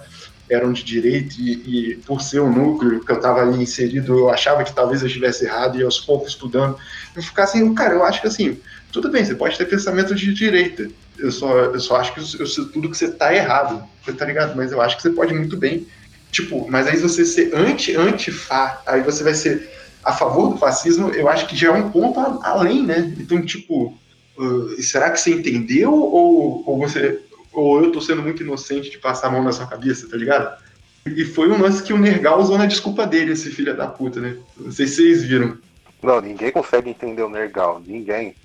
[0.49, 4.29] eram de direita e, e, por ser um núcleo que eu estava ali inserido, eu
[4.29, 6.77] achava que talvez eu estivesse errado e aos poucos estudando,
[7.15, 8.59] eu ficava assim, cara, eu acho que assim,
[8.91, 12.71] tudo bem, você pode ter pensamento de direita, eu só, eu só acho que eu,
[12.71, 14.55] tudo que você tá errado, você tá ligado?
[14.55, 15.87] Mas eu acho que você pode muito bem,
[16.31, 19.69] tipo, mas aí você ser anti, anti-fá, aí você vai ser
[20.03, 23.13] a favor do fascismo, eu acho que já é um ponto além, né?
[23.17, 23.97] Então, tipo,
[24.37, 27.21] uh, será que você entendeu ou, ou você
[27.53, 30.57] ou eu tô sendo muito inocente de passar a mão na sua cabeça, tá ligado?
[31.05, 34.19] E foi um lance que o Nergal usou na desculpa dele, esse filho da puta,
[34.19, 34.37] né?
[34.57, 35.57] Não sei se vocês viram.
[36.01, 38.35] Não, ninguém consegue entender o Nergal, ninguém.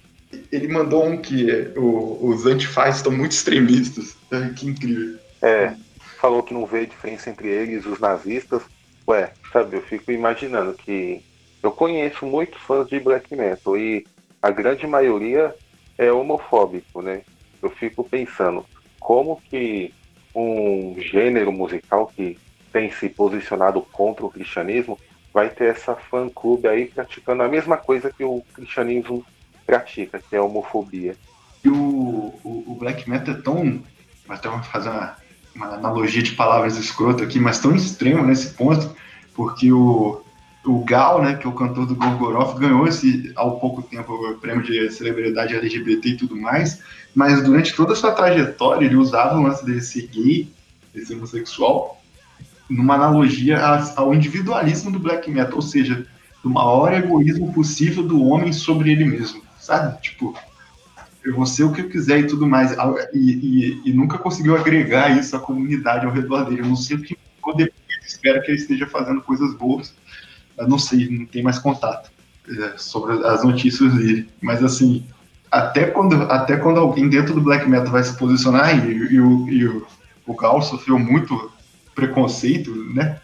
[0.53, 4.17] Ele mandou um que é, o, os antifaz estão muito extremistas.
[4.57, 5.19] Que incrível.
[5.41, 5.75] É,
[6.21, 8.63] falou que não vê diferença entre eles e os nazistas.
[9.07, 11.23] Ué, sabe, eu fico imaginando que
[11.63, 14.05] eu conheço muitos fãs de black metal e
[14.43, 15.55] a grande maioria
[15.97, 17.23] é homofóbico, né?
[17.63, 18.65] Eu fico pensando,
[18.99, 19.93] como que
[20.35, 22.39] um gênero musical que
[22.73, 24.99] tem se posicionado contra o cristianismo
[25.33, 29.25] vai ter essa fã-clube aí praticando a mesma coisa que o cristianismo
[29.67, 31.17] pratica, que é a homofobia.
[31.65, 33.83] E o, o, o black metal é tão.
[34.29, 35.17] Até vou fazer uma,
[35.55, 38.95] uma analogia de palavras escroto aqui, mas tão extremo nesse ponto,
[39.35, 40.23] porque o,
[40.65, 44.39] o Gal, né, que é o cantor do Gorgoroth, ganhou esse, há pouco tempo o
[44.39, 46.83] prêmio de celebridade LGBT e tudo mais,
[47.19, 50.49] mas durante toda a sua trajetória ele usava o lance dele ser gay,
[50.95, 52.01] de ser homossexual,
[52.71, 53.61] numa analogia
[53.97, 56.07] ao individualismo do black metal, ou seja,
[56.45, 60.01] do maior egoísmo possível do homem sobre ele mesmo, sabe?
[60.01, 60.33] Tipo,
[61.25, 62.77] eu vou ser o que eu quiser e tudo mais,
[63.13, 66.61] e, e, e nunca conseguiu agregar isso à comunidade ao redor dele.
[66.61, 67.19] Eu não sei o que
[67.57, 67.75] depois,
[68.07, 69.93] espero que ele esteja fazendo coisas boas,
[70.57, 72.13] eu não sei, não tem mais contato
[72.49, 75.05] é, sobre as notícias dele, mas assim,
[75.51, 79.49] até quando, até quando alguém dentro do black metal vai se posicionar, e, e, o,
[79.49, 79.87] e o,
[80.27, 81.51] o Gal sofreu muito
[81.95, 83.21] preconceito, né,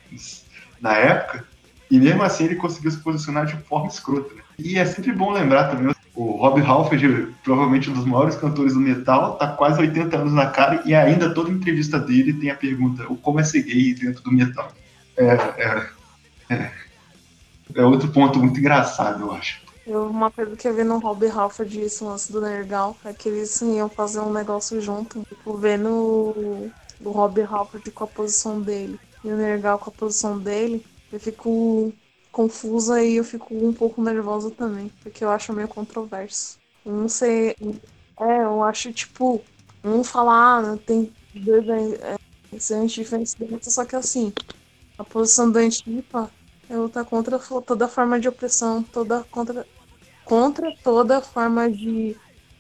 [0.81, 1.45] na época,
[1.91, 4.35] e mesmo assim ele conseguiu se posicionar de forma escrota.
[4.35, 4.43] Né?
[4.59, 8.81] E é sempre bom lembrar também, o Rob Halford, provavelmente um dos maiores cantores do
[8.81, 13.05] metal, tá quase 80 anos na cara e ainda toda entrevista dele tem a pergunta,
[13.09, 14.73] o como é ser gay dentro do metal.
[15.17, 15.87] É, é,
[16.51, 16.71] é,
[17.75, 19.64] é outro ponto muito engraçado, eu acho.
[19.87, 23.29] Eu, uma coisa que eu vi no Rob Halford esse lance do Nergal é que
[23.29, 26.73] eles iam fazer um negócio junto, tipo, vendo o,
[27.05, 31.93] Rob Halford com a posição dele e o Nergal com a posição dele, eu fico
[32.33, 36.59] confusa e eu fico um pouco nervosa também, porque eu acho meio controverso.
[36.85, 37.57] Um ser.
[38.19, 39.43] É, eu acho tipo.
[39.83, 42.17] Um falar, ah, tem dois é,
[42.59, 44.33] ser diferentes só que assim,
[44.97, 46.31] a posição da Antifa
[46.71, 49.67] é lutar contra toda forma de opressão, toda contra
[50.25, 52.17] contra toda forma de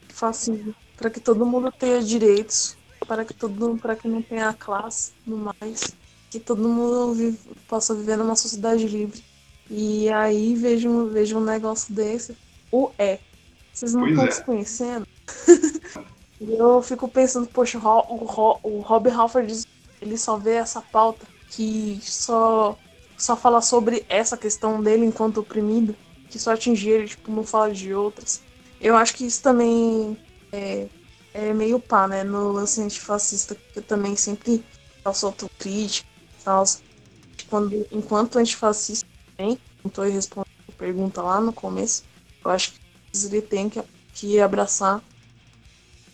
[0.08, 5.12] fascismo, para que todo mundo tenha direitos, para que todo para que não tenha classe,
[5.26, 5.94] no mais,
[6.30, 7.38] que todo mundo vive,
[7.68, 9.22] possa viver numa sociedade livre.
[9.70, 12.36] E aí vejo, vejo um negócio desse,
[12.70, 13.18] o é.
[13.72, 14.30] Vocês não pois estão é.
[14.30, 15.08] se conhecendo?
[16.40, 19.66] e eu fico pensando, poxa, o, o, o Rob Halford,
[20.00, 22.78] ele só vê essa pauta que só,
[23.16, 25.96] só fala sobre essa questão dele enquanto oprimido
[26.34, 28.42] que só atingir ele, tipo, não fala de outras.
[28.80, 30.18] Eu acho que isso também
[30.50, 30.88] é,
[31.32, 32.24] é meio pá, né?
[32.24, 34.64] No lance antifascista, que eu também sempre
[35.04, 36.08] faço autocrítica
[36.42, 36.64] tal.
[37.48, 39.06] Quando, enquanto antifascista
[39.36, 42.02] também, não estou respondendo a pergunta lá no começo,
[42.44, 42.80] eu acho que
[43.26, 43.80] ele tem que,
[44.12, 45.00] que abraçar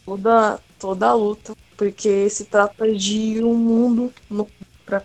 [0.04, 4.12] toda, toda a luta, porque se trata de um mundo
[4.84, 5.02] para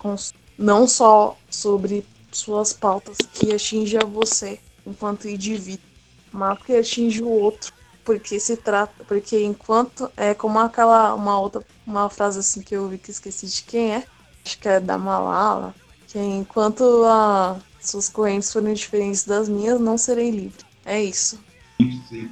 [0.57, 5.85] não só sobre suas pautas que atinge a você, enquanto indivíduo,
[6.31, 7.73] mas que atinge o outro,
[8.03, 12.87] porque se trata, porque enquanto é como aquela uma outra uma frase assim que eu
[12.87, 14.03] vi que esqueci de quem é,
[14.45, 15.73] acho que é da Malala,
[16.07, 20.63] que enquanto a, suas correntes forem diferentes das minhas, não serei livre.
[20.85, 21.39] É isso.
[22.09, 22.29] Sim.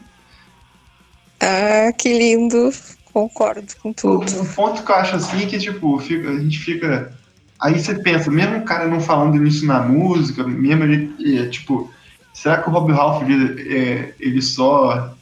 [1.39, 2.72] Ah, que lindo.
[3.12, 4.26] Concordo com tudo.
[4.39, 7.14] O, o ponto que eu acho assim é que, tipo, fica, a gente fica.
[7.60, 11.91] Aí você pensa, mesmo o cara não falando isso na música, mesmo ele, é, tipo,
[12.34, 15.13] Será que o Rob Halford é, ele só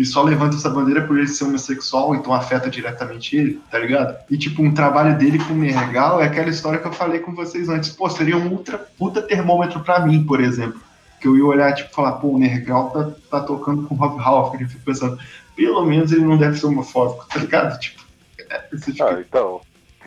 [0.00, 4.16] ele só levanta essa bandeira por ele ser homossexual, então afeta diretamente ele, tá ligado?
[4.30, 7.34] E, tipo, um trabalho dele com o Nergal é aquela história que eu falei com
[7.34, 7.90] vocês antes.
[7.90, 10.80] Pô, seria um ultra puta termômetro para mim, por exemplo.
[11.20, 14.18] Que eu ia olhar, tipo, falar, pô, o Nergal tá, tá tocando com o Rob
[14.18, 14.64] Halford.
[14.64, 15.18] E fico pensando,
[15.54, 17.78] pelo menos ele não deve ser homofóbico, tá ligado?
[17.78, 18.02] Tipo,
[18.48, 19.04] é, tipo...
[19.04, 19.60] Ah, então,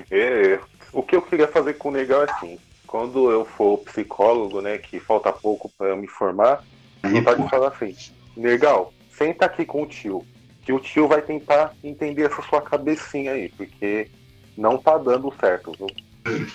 [0.10, 0.60] é,
[0.92, 2.58] o que eu queria fazer com o Nergal é assim,
[2.94, 6.64] quando eu for psicólogo, né, que falta pouco para me formar,
[7.04, 7.96] ele pode falar assim,
[8.38, 10.24] legal, senta aqui com o tio,
[10.62, 14.12] que o tio vai tentar entender essa sua cabecinha aí, porque
[14.56, 15.88] não tá dando certo, viu?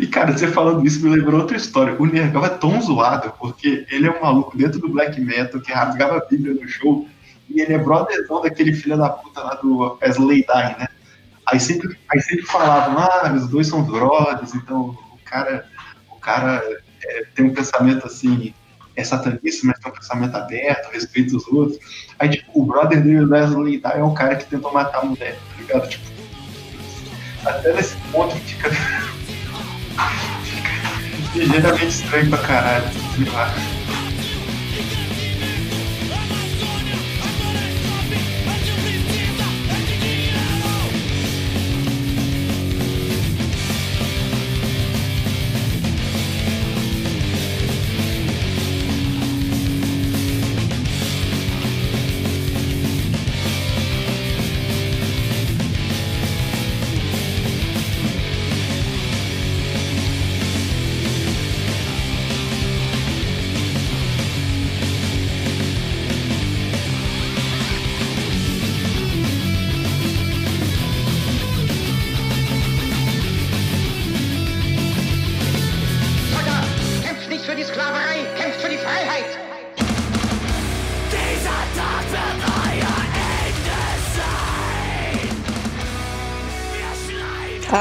[0.00, 1.94] E, cara, você falando isso me lembrou outra história.
[1.98, 5.70] O Nergal é tão zoado porque ele é um maluco dentro do black metal que
[5.70, 7.06] rasgava a Bíblia no show
[7.48, 10.88] e ele é brotherzão daquele filho da puta lá do Wesley Dye, né?
[11.50, 15.66] Aí sempre, aí sempre falavam, ah, os dois são brothers, então o cara,
[16.10, 16.62] o cara
[17.02, 18.54] é, tem um pensamento assim,
[18.96, 21.78] é satanista, mas tem um pensamento aberto, respeita os outros.
[22.18, 25.36] Aí, tipo, o brother dele, o Wesley é o cara que tentou matar a mulher,
[25.36, 25.88] tá ligado?
[25.88, 26.04] Tipo,
[27.46, 28.70] até nesse ponto fica.
[30.44, 33.54] fica ligeiramente estranho pra caralho, sei lá.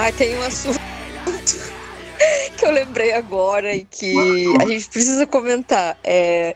[0.07, 0.79] Ah, tem um assunto
[2.57, 4.15] que eu lembrei agora e que
[4.61, 5.97] a gente precisa comentar.
[6.01, 6.55] É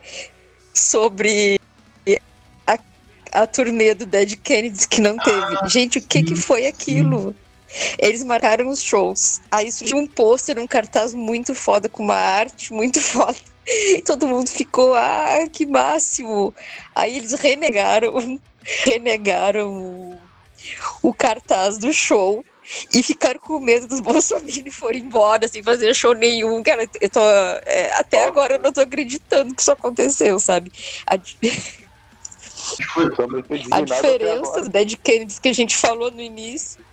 [0.72, 1.60] sobre
[2.66, 2.78] a,
[3.30, 5.68] a turnê do Dead Kennedys que não teve.
[5.68, 7.36] Gente, o que, que foi aquilo?
[7.98, 9.42] Eles marcaram os shows.
[9.50, 13.36] Aí surgiu um pôster, um cartaz muito foda, com uma arte muito foda.
[13.66, 16.54] E todo mundo ficou, ah, que máximo.
[16.94, 18.40] Aí eles renegaram,
[18.86, 20.18] renegaram
[21.02, 22.42] o cartaz do show
[22.92, 26.62] e ficaram com medo dos bolsominions forem embora sem fazer show nenhum.
[26.62, 30.72] Cara, eu tô, é, até agora eu não tô acreditando que isso aconteceu, sabe?
[31.06, 31.14] A,
[33.70, 36.82] a diferença do Dead Kennedys que a gente falou no início.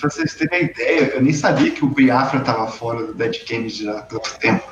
[0.00, 3.44] pra vocês terem a ideia, eu nem sabia que o Biafra tava fora do Dead
[3.44, 4.68] Kennedy há tanto tempo.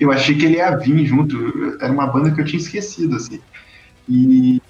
[0.00, 1.76] Eu achei que ele ia vir junto.
[1.80, 3.40] Era uma banda que eu tinha esquecido, assim.
[4.08, 4.62] E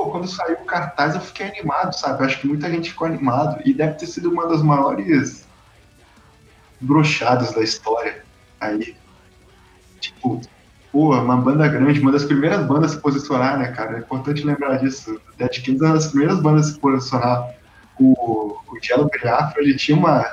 [0.00, 2.22] pô, quando saiu o cartaz eu fiquei animado, sabe?
[2.22, 5.46] Eu acho que muita gente ficou animado e deve ter sido uma das maiores
[6.80, 8.24] brochadas da história
[8.58, 8.96] aí.
[10.00, 10.40] Tipo,
[10.90, 13.96] pô, uma banda grande, uma das primeiras bandas a se posicionar, né, cara?
[13.96, 15.20] É importante lembrar disso.
[15.36, 17.54] Dead Kings é uma das primeiras bandas a se posicionar.
[17.98, 20.24] O, o Jello Biafra, ele tinha uma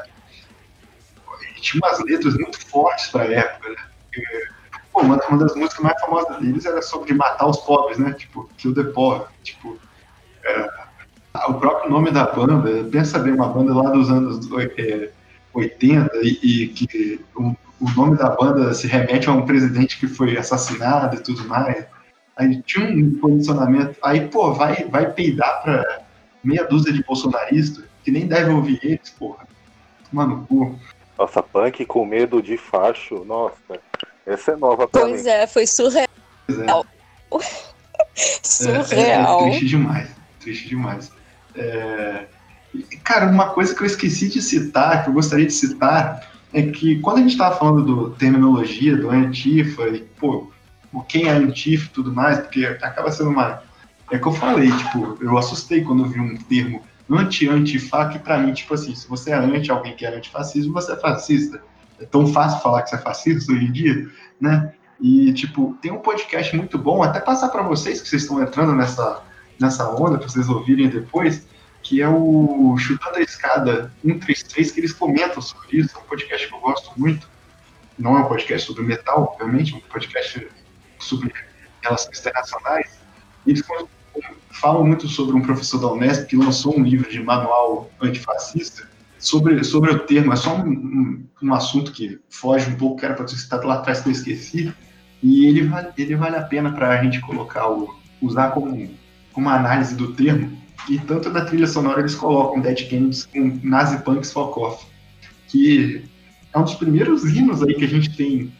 [1.41, 3.75] ele tinha umas letras muito fortes pra época, né?
[4.97, 8.13] Pô, uma, uma, das músicas mais famosas deles era sobre matar os pobres, né?
[8.13, 9.27] Tipo, Kill the Poor.
[9.43, 9.77] Tipo,
[10.43, 10.69] é,
[11.47, 15.11] o próprio nome da banda, pensa bem, uma banda lá dos anos é,
[15.53, 20.07] 80 e, e que o, o, nome da banda se remete a um presidente que
[20.07, 21.85] foi assassinado e tudo mais.
[22.35, 23.95] Aí tinha um posicionamento.
[24.01, 26.01] Aí, pô, vai, vai peidar pra
[26.43, 29.47] meia dúzia de bolsonaristas que nem deve ouvir eles, porra.
[30.11, 30.73] Mano, pô.
[31.19, 33.79] Nossa, punk com medo de facho, nossa.
[34.27, 35.29] Essa é nova pra pois mim.
[35.29, 36.05] é, foi surreal.
[36.49, 36.85] É.
[38.43, 39.45] surreal.
[39.45, 40.09] É, é, triste demais.
[40.41, 41.11] Triste demais.
[41.55, 42.25] É...
[43.05, 46.99] Cara, uma coisa que eu esqueci de citar, que eu gostaria de citar, é que
[46.99, 50.51] quando a gente estava falando do terminologia, do antifa, e, pô,
[50.91, 53.63] o quem é antifa e tudo mais, porque acaba sendo uma.
[54.11, 58.37] É que eu falei, tipo, eu assustei quando eu vi um termo anti-antifa, que pra
[58.37, 61.61] mim, tipo assim, se você é anti alguém que é antifascismo, você é fascista
[61.99, 64.73] é tão fácil falar que você é fascista hoje em dia, né?
[64.99, 68.73] E, tipo, tem um podcast muito bom, até passar para vocês que vocês estão entrando
[68.73, 69.21] nessa,
[69.59, 71.45] nessa onda, para vocês ouvirem depois,
[71.83, 75.95] que é o Chutando a Escada 133, que eles comentam sobre isso.
[75.95, 77.29] É um podcast que eu gosto muito.
[77.97, 80.47] Não é um podcast sobre metal, obviamente, é um podcast
[80.99, 81.31] sobre
[81.81, 82.97] relações internacionais.
[83.45, 83.63] Eles
[84.51, 88.89] falam muito sobre um professor da Unesp que lançou um livro de manual antifascista,
[89.27, 93.05] sobre, sobre o termo, é só um, um, um assunto que foge um pouco, que
[93.05, 94.73] era para ter citado lá atrás que eu esqueci,
[95.21, 98.89] e ele vale, ele vale a pena para a gente colocar, o, usar como,
[99.33, 100.57] como análise do termo,
[100.89, 104.85] e tanto na trilha sonora eles colocam Dead Kennedys com Nazi Punks Fuck Off,
[105.49, 106.03] que
[106.53, 108.53] é um dos primeiros hinos aí que a gente tem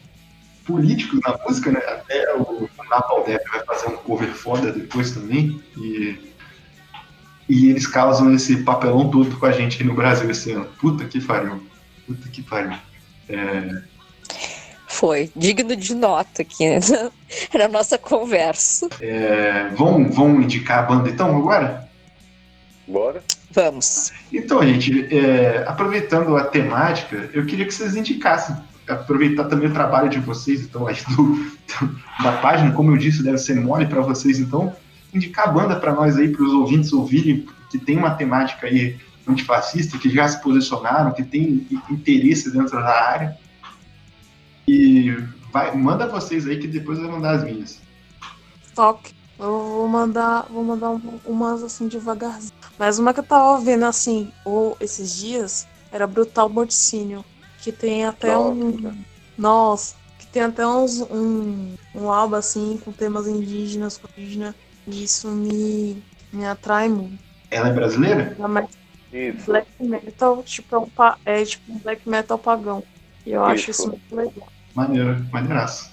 [0.65, 1.79] políticos na música, né?
[1.79, 6.26] Até o Napalm vai fazer um cover foda depois também, e
[7.49, 10.65] e eles causam esse papelão todo com a gente aqui no Brasil esse ano.
[10.79, 11.63] Puta que pariu.
[12.05, 12.77] Puta que pariu.
[13.29, 13.81] É...
[14.87, 16.79] Foi, digno de nota aqui né?
[17.53, 18.87] na nossa conversa.
[18.99, 21.87] É, vamos, vamos indicar a banda então agora?
[22.87, 23.21] Bora.
[23.51, 24.13] Vamos.
[24.31, 28.55] Então, gente, é, aproveitando a temática, eu queria que vocês indicassem,
[28.87, 31.51] aproveitar também o trabalho de vocês, então, aí do,
[32.23, 34.73] da página, como eu disse, deve ser mole para vocês, então,
[35.17, 38.97] indicar a banda para nós aí, para os ouvintes ouvirem, que tem uma temática aí
[39.27, 43.37] antifascista, que já se posicionaram, que tem interesse dentro da área.
[44.67, 45.15] E
[45.51, 47.81] vai, manda vocês aí que depois eu vou mandar as minhas.
[48.73, 49.15] Toque.
[49.39, 52.53] Eu vou mandar, vou mandar umas assim devagarzinho.
[52.77, 57.23] Mas uma que eu tava vendo assim, ou esses dias, era Brutal Morticínio.
[57.59, 58.49] Que tem até Nossa.
[58.49, 59.03] um.
[59.37, 64.55] Nossa, que tem até uns, um, um álbum assim, com temas indígenas, com indígena
[64.87, 67.19] isso me, me atrai muito.
[67.51, 68.35] Ela é brasileira?
[68.39, 68.69] Mas
[69.11, 69.45] isso.
[69.45, 70.89] Black metal, tipo, é, um,
[71.25, 72.83] é tipo um black metal pagão.
[73.25, 73.51] E eu isso.
[73.51, 74.47] acho isso muito legal.
[74.73, 75.91] Maneiro, maneiraço.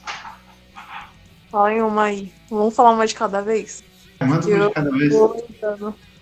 [1.50, 2.32] Fala em uma aí.
[2.50, 3.82] Vamos falar uma de cada vez?
[4.20, 5.14] É, manda uma de cada vez.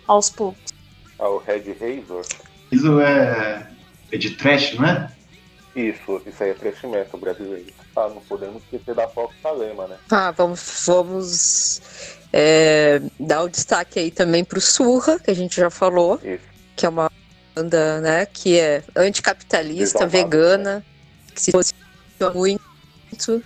[0.06, 0.72] aos poucos.
[1.18, 2.24] Ah, o Red Razor?
[2.70, 3.70] Isso é,
[4.10, 5.10] é de trash, não é?
[5.74, 7.72] Isso, isso aí é trash metal brasileiro.
[7.96, 9.96] Ah, não podemos esquecer da Fox Salema, né?
[10.10, 15.70] Ah, vamos, vamos é, dar o destaque aí também pro Surra, que a gente já
[15.70, 16.42] falou, isso.
[16.74, 17.10] que é uma
[17.54, 20.84] banda, né, que é anticapitalista, vegana,
[21.34, 23.42] que se posiciona muito.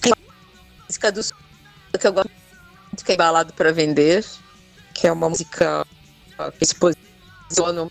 [0.00, 1.40] Tem a música do Surra,
[1.98, 2.30] que eu gosto
[2.90, 4.24] muito, que é Embalado para Vender,
[4.94, 5.86] que é uma música
[6.58, 7.88] que se posiciona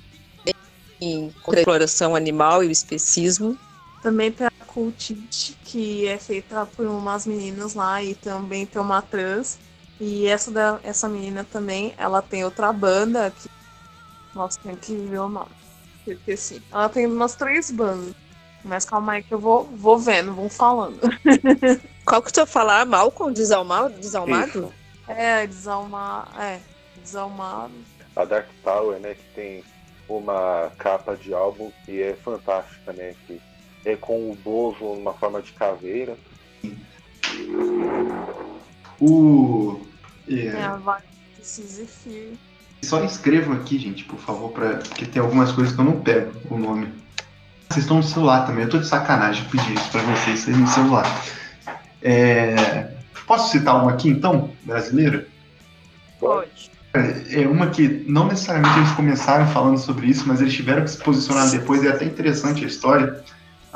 [0.99, 3.57] em contra a exploração animal e o especismo.
[4.01, 9.01] Também tem a Cultite, que é feita por umas meninas lá, e também tem uma
[9.01, 9.57] trans,
[9.99, 13.49] E essa, da, essa menina também, ela tem outra banda que.
[14.35, 15.49] Nossa, tem que ver o nome.
[16.05, 18.13] Porque assim, ela tem umas três bandas.
[18.63, 20.99] Mas calma aí que eu vou, vou vendo, vou falando.
[22.05, 22.85] Qual que tu falar?
[22.85, 23.33] Malcolm?
[23.33, 23.99] Desalmado?
[23.99, 24.47] Desalmado?
[24.47, 24.73] Isso.
[25.07, 26.31] É, desalmar.
[26.39, 26.59] É,
[27.01, 27.73] desalmado.
[28.15, 29.63] A Dark Tower, né, que tem
[30.07, 33.41] uma capa de álbum que é fantástica, né, que
[33.91, 36.17] é com o Bozo numa forma de caveira.
[38.99, 39.79] O.
[40.29, 41.01] é, É, a
[41.41, 42.33] Fear.
[42.83, 44.77] Só escrevam aqui, gente, por favor, pra...
[44.77, 46.93] porque tem algumas coisas que eu não pego o nome.
[47.69, 50.67] Vocês estão no celular também, eu tô de sacanagem pedir isso pra vocês, vocês no
[50.67, 51.05] celular.
[52.01, 55.27] É, Posso citar uma aqui então, brasileira?
[56.17, 56.71] Pode.
[56.93, 60.97] É uma que não necessariamente eles começaram falando sobre isso, mas eles tiveram que se
[60.97, 63.21] posicionar depois, e é até interessante a história.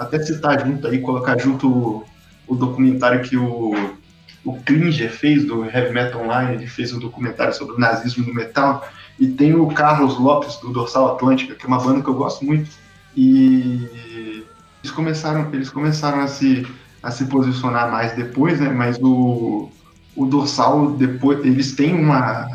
[0.01, 2.03] Até citar junto aí, colocar junto o,
[2.47, 3.95] o documentário que o,
[4.43, 8.33] o Klinger fez do Heavy Metal Online, ele fez um documentário sobre o nazismo no
[8.33, 8.87] metal,
[9.19, 12.43] e tem o Carlos Lopes do Dorsal Atlântica, que é uma banda que eu gosto
[12.43, 12.69] muito,
[13.15, 14.43] e
[14.83, 16.65] eles começaram, eles começaram a se,
[17.03, 18.69] a se posicionar mais depois, né?
[18.69, 19.69] Mas o,
[20.15, 22.47] o Dorsal, depois, eles têm uma.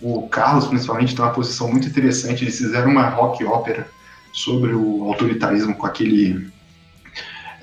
[0.00, 2.44] O Carlos, principalmente, tem uma posição muito interessante.
[2.44, 3.88] Eles fizeram uma rock ópera
[4.32, 6.51] sobre o autoritarismo com aquele.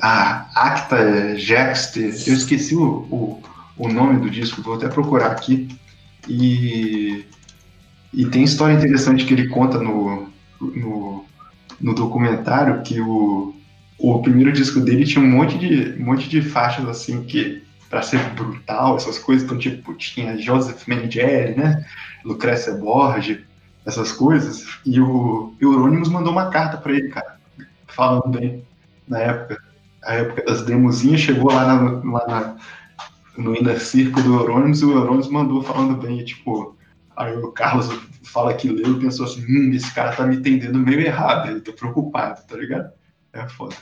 [0.02, 2.02] A Acta Jexte.
[2.02, 3.44] Eu esqueci o, o,
[3.78, 5.68] o nome do disco, vou até procurar aqui.
[6.28, 7.26] E,
[8.14, 10.30] e tem história interessante que ele conta no,
[10.60, 11.26] no,
[11.80, 13.56] no documentário que o,
[13.98, 18.02] o primeiro disco dele tinha um monte de, um monte de faixas assim que para
[18.04, 21.84] ser brutal, essas coisas, então tipo, tinha Joseph Mengele, né,
[22.24, 23.40] Lucrécia Borges,
[23.84, 27.40] essas coisas, e o Euronymous mandou uma carta para ele, cara,
[27.88, 28.64] falando bem,
[29.08, 29.60] na época,
[30.04, 32.56] a época das demozinhas, chegou lá, na, lá na,
[33.38, 36.78] no Inner Circo do Euronymous, e o Euronymous mandou falando bem, tipo,
[37.16, 37.90] aí o Carlos
[38.24, 41.62] fala que leu e pensou assim, hum, esse cara tá me entendendo meio errado, ele
[41.62, 42.92] tá preocupado, tá ligado?
[43.34, 43.76] É foda.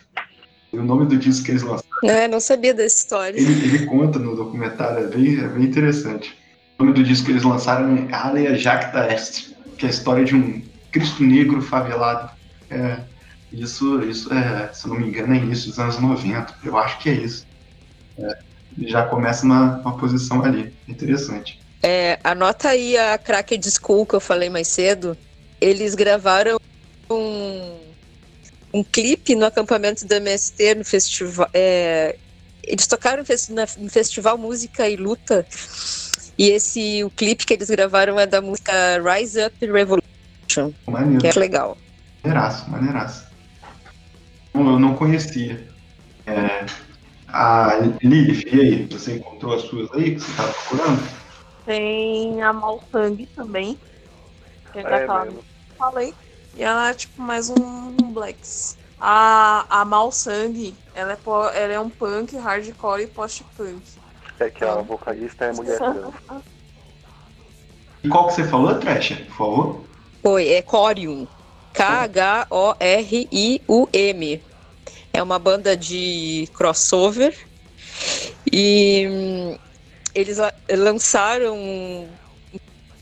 [0.71, 3.39] E o nome do disco que eles lançaram, É, não sabia dessa história.
[3.39, 6.35] ele, ele conta no documentário, é bem, é bem interessante.
[6.77, 10.23] O nome do disco que eles lançaram é Alea Jacta Est, que é a história
[10.23, 10.61] de um
[10.91, 12.29] Cristo negro favelado.
[12.69, 12.99] É,
[13.51, 16.53] isso, isso é, se não me engano, é início dos anos 90.
[16.63, 17.45] Eu acho que é isso.
[18.17, 18.37] É,
[18.79, 20.73] já começa uma, uma posição ali.
[20.87, 21.59] Interessante.
[21.81, 25.17] É, anota aí a Cracked School que eu falei mais cedo.
[25.59, 26.59] Eles gravaram
[27.09, 27.77] um,
[28.73, 31.49] um clipe no acampamento do MST no festival.
[31.53, 32.15] é,
[32.63, 33.23] eles tocaram
[33.79, 35.45] no festival Música e Luta.
[36.37, 38.71] E esse o clipe que eles gravaram é da música
[39.01, 41.19] Rise Up Revolution, Maneiro.
[41.19, 41.77] que é legal.
[42.23, 43.26] Maneiraço, maneiraço.
[44.63, 45.67] Não, Eu não conhecia.
[46.25, 46.65] É,
[47.27, 48.85] a Lilith, e aí?
[48.87, 51.01] Você encontrou as suas aí que você estava procurando?
[51.65, 53.79] Tem a Maltang também.
[54.73, 55.43] Que é É eu
[55.77, 56.13] falei.
[56.55, 58.77] E ela é tipo mais um, um Blacks.
[58.99, 63.83] A, a Malsang, ela é, po- ela é um punk, hardcore e post-punk.
[64.39, 65.79] É que a vocalista é mulher.
[68.03, 69.83] E qual que você falou, Trecha, por favor?
[70.21, 71.27] Foi, é Corium.
[71.77, 74.41] K-H-O-R-I-U-M.
[75.13, 77.35] É uma banda de crossover.
[78.51, 79.57] E hum,
[80.13, 82.07] eles la- lançaram um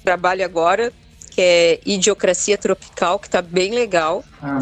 [0.04, 0.92] trabalho agora,
[1.32, 4.24] que é Idiocracia Tropical, que tá bem legal.
[4.42, 4.60] Ah.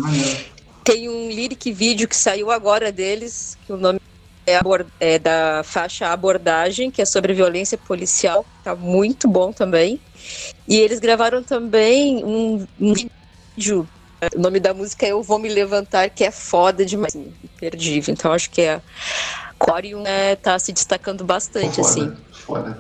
[0.84, 4.00] Tem um lyric vídeo que saiu agora deles, que o nome
[4.46, 4.60] é,
[5.00, 10.00] é da faixa Abordagem, que é sobre violência policial, tá muito bom também.
[10.68, 13.88] E eles gravaram também um, um vídeo,
[14.36, 18.14] o nome da música é Eu Vou Me Levantar, que é foda demais, imperdível.
[18.14, 18.82] Então acho que a
[19.58, 22.14] Corium é, tá se destacando bastante, foda, assim.
[22.32, 22.78] Foda.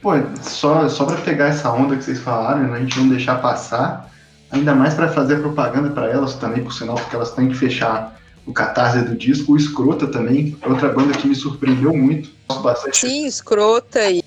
[0.00, 0.12] Pô,
[0.42, 4.10] só, só pra pegar essa onda que vocês falaram, né, a gente não deixar passar,
[4.50, 8.20] ainda mais pra fazer propaganda pra elas também, por sinal, porque elas têm que fechar
[8.46, 9.52] o catarse do disco.
[9.52, 12.30] O Escrota também, outra banda que me surpreendeu muito.
[12.62, 12.98] Bastante.
[12.98, 14.22] Sim, escrota e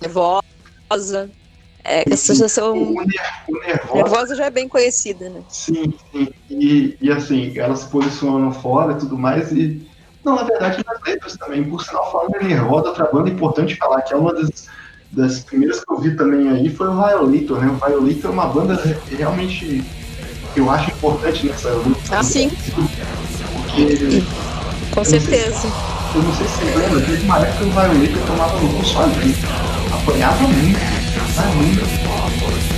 [0.00, 1.30] nervosa.
[1.84, 5.42] É, essa sensação O, Ner- o Nervosa nervosa já é bem conhecida, né?
[5.50, 6.28] Sim, sim.
[6.50, 9.52] E, e assim, elas se posicionam fora e tudo mais.
[9.52, 9.86] E.
[10.24, 11.62] Não, na verdade, nas letras também.
[11.64, 14.66] Por sinal, falando em Nervosa, outra banda importante falar, que é uma das,
[15.12, 17.68] das primeiras que eu vi também aí, foi o Violator, né?
[17.70, 19.84] O Violator é uma banda re- realmente
[20.54, 22.00] que eu acho importante nessa luta.
[22.16, 22.48] Ah, sim.
[22.48, 24.22] Porque
[24.94, 25.68] Com certeza.
[26.14, 28.84] eu não sei se você lembra, teve uma época que o Violator tomava no cu
[28.86, 29.34] sozinho.
[29.92, 30.78] Apanhava muito,
[31.36, 32.73] found.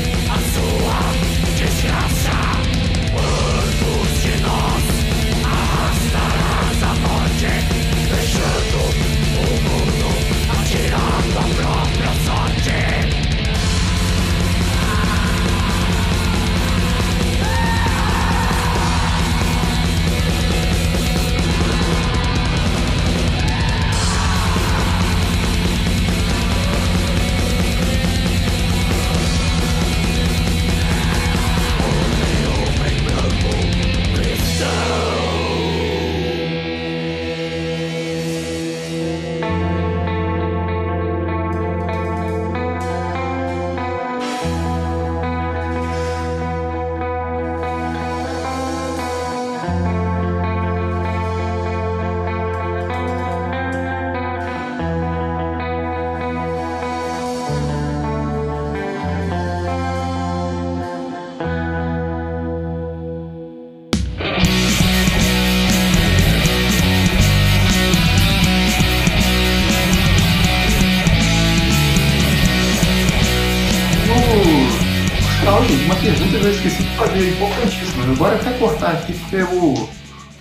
[75.46, 76.02] Mas muito.
[76.02, 78.04] pergunta que eu esqueci de fazer, importantíssima.
[78.12, 79.88] Agora até cortar aqui, porque o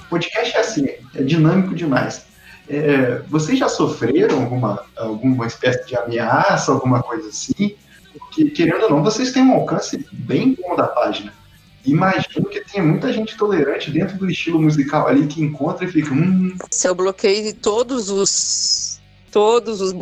[0.10, 2.26] podcast é assim, é dinâmico demais.
[2.68, 7.76] É, vocês já sofreram alguma, alguma espécie de ameaça, alguma coisa assim?
[8.18, 11.32] Porque, querendo ou não, vocês têm um alcance bem bom da página.
[11.86, 16.12] Imagino que tenha muita gente tolerante dentro do estilo musical ali que encontra e fica.
[16.12, 19.00] Hum, Se eu bloqueei todos os.
[19.32, 19.94] Todos os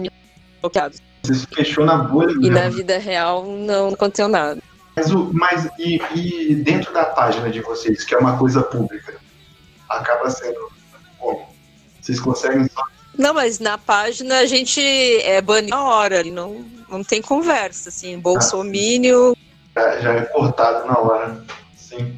[0.62, 1.02] bloqueados.
[1.24, 2.52] você fechou na bolha E mesmo.
[2.54, 4.62] na vida real não aconteceu nada.
[4.96, 9.16] Mas, o, mas e, e dentro da página de vocês, que é uma coisa pública,
[9.90, 10.72] acaba sendo
[11.18, 11.48] como?
[12.00, 12.84] Vocês conseguem só
[13.18, 14.82] Não, mas na página a gente
[15.22, 19.36] é banido na hora, não, não tem conversa, assim, bolsomínio.
[19.76, 21.44] já, já é cortado na hora.
[21.76, 22.16] Sim.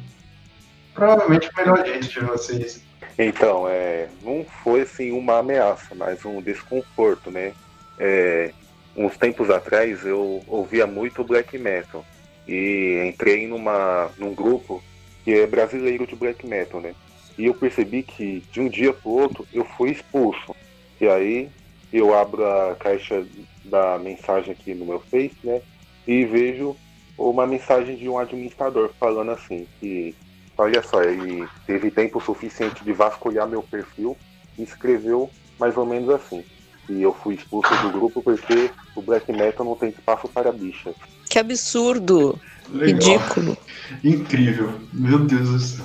[0.92, 2.82] Provavelmente o melhor jeito de vocês.
[3.18, 7.54] Então, é, não foi assim uma ameaça, mas um desconforto, né?
[7.98, 8.52] É,
[8.94, 12.04] uns tempos atrás eu ouvia muito black metal
[12.46, 14.82] e entrei numa, num grupo
[15.24, 16.94] que é brasileiro de black metal, né?
[17.36, 20.54] E eu percebi que de um dia pro outro eu fui expulso.
[21.00, 21.50] E aí
[21.92, 23.26] eu abro a caixa
[23.64, 25.60] da mensagem aqui no meu Face, né?
[26.06, 26.76] E vejo
[27.18, 30.14] uma mensagem de um administrador falando assim que
[30.56, 34.16] olha só, ele teve tempo suficiente de vasculhar meu perfil
[34.58, 36.44] e escreveu mais ou menos assim.
[36.88, 40.94] E eu fui expulso do grupo porque o black metal não tem espaço para bichas.
[41.36, 42.86] Que absurdo, Legal.
[42.86, 43.58] ridículo.
[44.02, 44.80] Incrível.
[44.90, 45.84] Meu Deus do céu.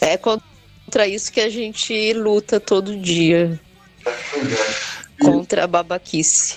[0.00, 3.60] É contra isso que a gente luta todo dia.
[4.06, 5.24] É.
[5.24, 6.56] Contra a babaquice.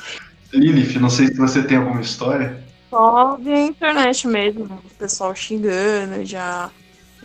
[0.54, 2.64] Lilith, não sei se você tem alguma história.
[2.92, 6.70] Só via internet mesmo, o pessoal xingando, já,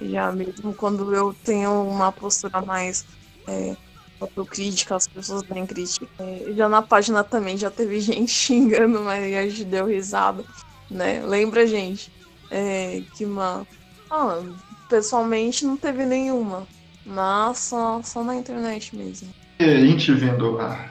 [0.00, 3.04] já mesmo quando eu tenho uma postura mais
[3.46, 3.76] é,
[4.18, 6.06] autocrítica, as pessoas bem crítica.
[6.18, 10.42] É, já na página também já teve gente xingando, mas a gente deu risada,
[10.90, 11.22] né?
[11.24, 12.10] Lembra, gente,
[12.50, 13.66] é, que uma.
[14.10, 14.40] Ah,
[14.88, 16.66] pessoalmente não teve nenhuma,
[17.04, 19.28] mas só, só na internet mesmo.
[19.58, 20.90] A gente vendo a-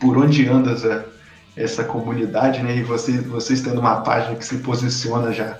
[0.00, 1.06] por onde anda essa,
[1.56, 2.76] essa comunidade, né?
[2.76, 5.58] E vocês, vocês tendo uma página que se posiciona já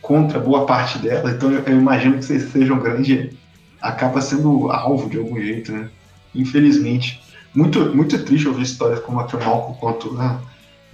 [0.00, 3.36] contra boa parte dela, então eu, eu imagino que vocês sejam grande,
[3.80, 5.90] acaba sendo alvo de algum jeito, né?
[6.34, 7.22] Infelizmente.
[7.54, 10.38] Muito, muito triste ouvir histórias como a que o Malco contou, né?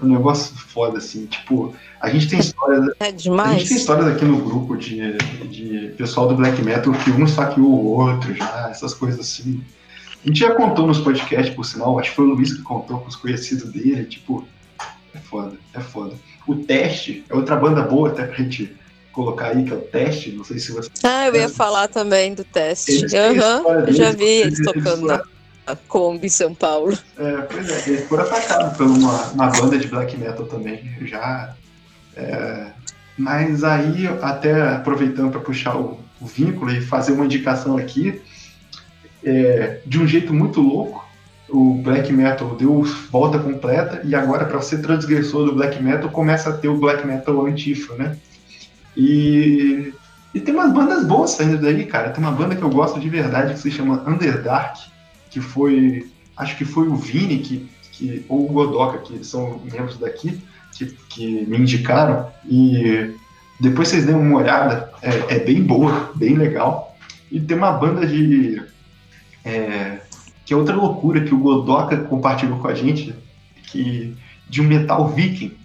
[0.03, 1.27] Um negócio foda, assim.
[1.27, 3.69] Tipo, a gente tem histórias É A gente demais.
[3.69, 5.17] tem histórias aqui no grupo de,
[5.49, 9.63] de pessoal do Black Metal que um saqueou o outro já, essas coisas assim.
[10.25, 13.01] A gente já contou nos podcasts, por sinal, acho que foi o Luiz que contou
[13.01, 14.45] com os conhecidos dele, tipo,
[15.15, 16.15] é foda, é foda.
[16.47, 18.75] O Teste é outra banda boa até pra gente
[19.13, 20.89] colocar aí, que é o Teste, não sei se você...
[21.03, 23.05] Ah, eu ia falar também do teste.
[23.05, 23.13] Deles,
[23.97, 25.07] já vi eles tocando
[25.73, 26.97] na Kombi São Paulo.
[27.19, 31.55] É, pois é, eles foram atacados por uma, uma banda de black metal também, já.
[32.17, 32.67] é,
[33.17, 38.21] mas aí, até aproveitando para puxar o, o vínculo e fazer uma indicação aqui,
[39.25, 41.05] é, de um jeito muito louco,
[41.49, 46.51] o black metal deu volta completa e agora, para ser transgressor do black metal, começa
[46.51, 48.17] a ter o black metal antifa, né?
[48.97, 49.93] E,
[50.35, 52.11] e tem umas bandas boas saindo daí, cara.
[52.11, 54.92] Tem uma banda que eu gosto de verdade que se chama Underdark,
[55.33, 56.07] que foi
[56.37, 60.41] acho que foi o Vini que, que, ou o Godoka, que são membros daqui,
[60.73, 62.29] que, que me indicaram.
[62.49, 63.15] E
[63.61, 66.97] depois vocês dêem uma olhada, é, é bem boa, bem legal.
[67.31, 68.63] E tem uma banda de.
[69.45, 70.01] é,
[70.45, 73.15] que é outra loucura que o Godoka compartilhou com a gente,
[73.65, 74.15] que,
[74.49, 75.57] de um metal viking.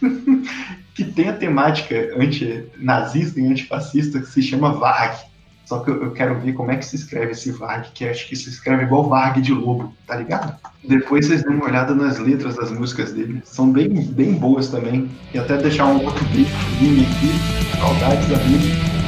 [0.94, 5.16] que tem a temática anti-nazista e antifascista que se chama Varg.
[5.64, 8.36] Só que eu quero ver como é que se escreve esse Varg, que acho que
[8.36, 10.54] se escreve igual Varg de lobo, tá ligado?
[10.86, 13.40] Depois vocês dêem uma olhada nas letras das músicas dele.
[13.44, 15.10] São bem, bem boas também.
[15.32, 17.78] E até deixar um outro Vini aqui.
[17.78, 19.01] Saudades da música.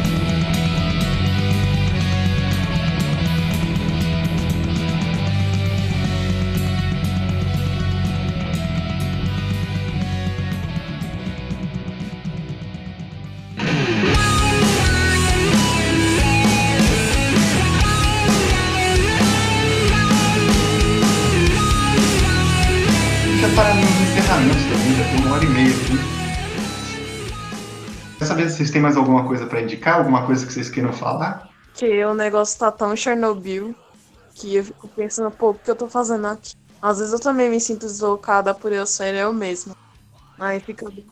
[28.64, 29.98] Vocês têm mais alguma coisa para indicar?
[29.98, 31.50] Alguma coisa que vocês queiram falar?
[31.74, 33.74] Que o negócio tá tão Chernobyl
[34.34, 36.54] que eu fico pensando, pô, o que eu tô fazendo aqui?
[36.80, 39.74] Às vezes eu também me sinto deslocada por eu ser eu mesma.
[40.38, 41.04] Aí fica bem.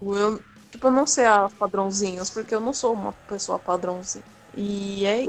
[0.00, 0.40] Eu,
[0.70, 4.24] tipo, eu não sei as padrãozinhos, porque eu não sou uma pessoa padrãozinha.
[4.56, 5.28] E é.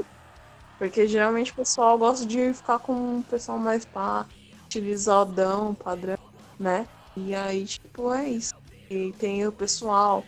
[0.78, 4.26] Porque geralmente o pessoal gosta de ficar com um pessoal mais pá,
[4.64, 6.16] utilizadão, padrão,
[6.58, 6.86] né?
[7.16, 8.54] E aí, tipo, é isso.
[8.88, 10.24] E tem o pessoal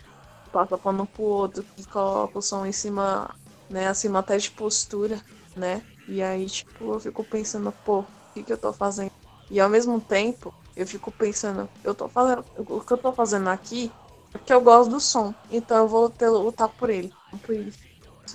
[0.50, 3.28] passa pano pro outro, que coloca o som em cima,
[3.70, 5.20] né, acima até de postura,
[5.56, 5.82] né?
[6.06, 9.10] E aí, tipo, eu fico pensando, pô, o que, que eu tô fazendo?
[9.50, 12.44] E ao mesmo tempo, eu fico pensando, eu tô fazendo.
[12.58, 13.92] O que eu tô fazendo aqui
[14.34, 15.34] é porque eu gosto do som.
[15.50, 17.12] Então eu vou ter, lutar por ele.
[17.42, 17.78] Por isso.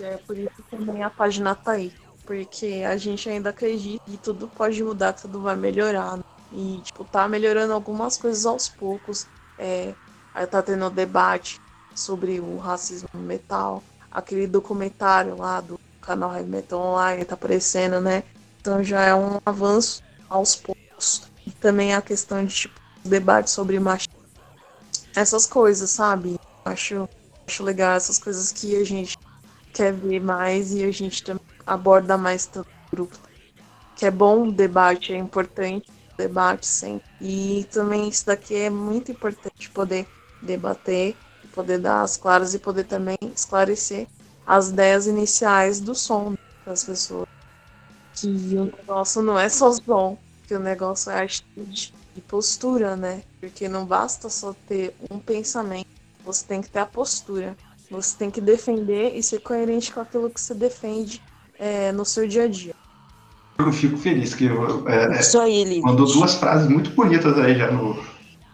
[0.02, 1.92] É por isso que também a página tá aí.
[2.26, 6.18] Porque a gente ainda acredita que tudo pode mudar, que tudo vai melhorar.
[6.18, 6.24] Né?
[6.52, 9.28] E, tipo, tá melhorando algumas coisas aos poucos.
[9.58, 9.96] É,
[10.50, 11.60] tá tendo debate
[11.96, 13.82] sobre o racismo no metal.
[14.12, 18.24] Aquele documentário lá do canal Heavy Metal Online tá aparecendo, né?
[18.62, 21.24] Então já é um avanço aos poucos.
[21.46, 24.14] E também a questão de, tipo, debate sobre machismo.
[25.16, 26.36] Essas coisas, sabe?
[26.66, 27.08] Acho,
[27.48, 29.18] acho legal essas coisas que a gente
[29.74, 33.18] quer ver mais e a gente também aborda mais no grupo.
[33.96, 37.06] Que é bom o debate, é importante o debate sempre.
[37.22, 40.08] E também isso daqui é muito importante poder
[40.42, 41.16] debater,
[41.56, 44.08] poder dar as claras e poder também esclarecer
[44.46, 47.28] as ideias iniciais do som das pessoas.
[48.14, 50.18] Que o negócio não é só som,
[50.48, 53.24] que o negócio é atitude e postura, né?
[53.40, 55.88] Porque não basta só ter um pensamento,
[56.24, 57.56] você tem que ter a postura.
[57.90, 61.22] Você tem que defender e ser coerente com aquilo que você defende
[61.60, 62.74] é, no seu dia a dia.
[63.60, 68.04] Eu fico feliz que é, Isso aí, mandou duas frases muito bonitas aí já no.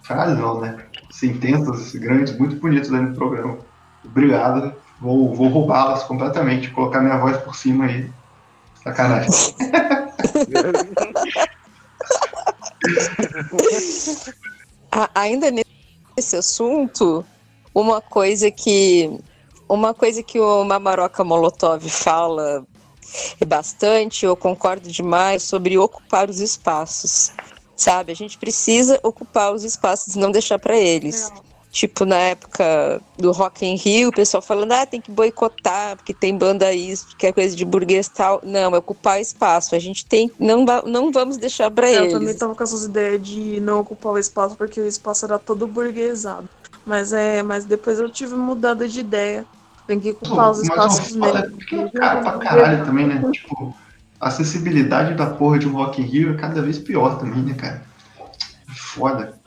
[0.04, 0.86] Frases não, né?
[1.12, 3.58] Sentenças grandes, muito bonitas aí no programa.
[4.04, 4.74] Obrigado.
[5.00, 8.10] Vou, vou roubá-las completamente, colocar minha voz por cima aí.
[8.84, 9.32] Sacanagem.
[15.16, 17.24] Ainda nesse assunto,
[17.74, 19.18] uma coisa que
[19.70, 22.66] uma coisa que o Mamaroca Molotov fala
[23.48, 27.32] bastante, eu concordo demais sobre ocupar os espaços.
[27.82, 31.32] Sabe, a gente precisa ocupar os espaços e não deixar para eles.
[31.32, 31.42] Não.
[31.72, 36.14] Tipo, na época do Rock in Rio, o pessoal falando, ah, tem que boicotar, porque
[36.14, 38.40] tem banda isso, que é coisa de burguês tal.
[38.44, 39.74] Não, é ocupar espaço.
[39.74, 40.32] A gente tem.
[40.38, 42.14] Não, não vamos deixar pra eu eles.
[42.14, 45.40] Eu também tava com essas ideias de não ocupar o espaço, porque o espaço era
[45.40, 46.48] todo burguesado.
[46.86, 49.44] Mas é, mas depois eu tive mudada de ideia.
[49.88, 51.52] Tem que ocupar os espaços mesmo.
[51.52, 53.24] Porque cara pra caralho também, né?
[53.32, 53.74] Tipo,
[54.22, 57.56] a acessibilidade da porra de um Rock in Rio é cada vez pior também, né,
[57.56, 57.84] cara?
[58.68, 59.42] Foda.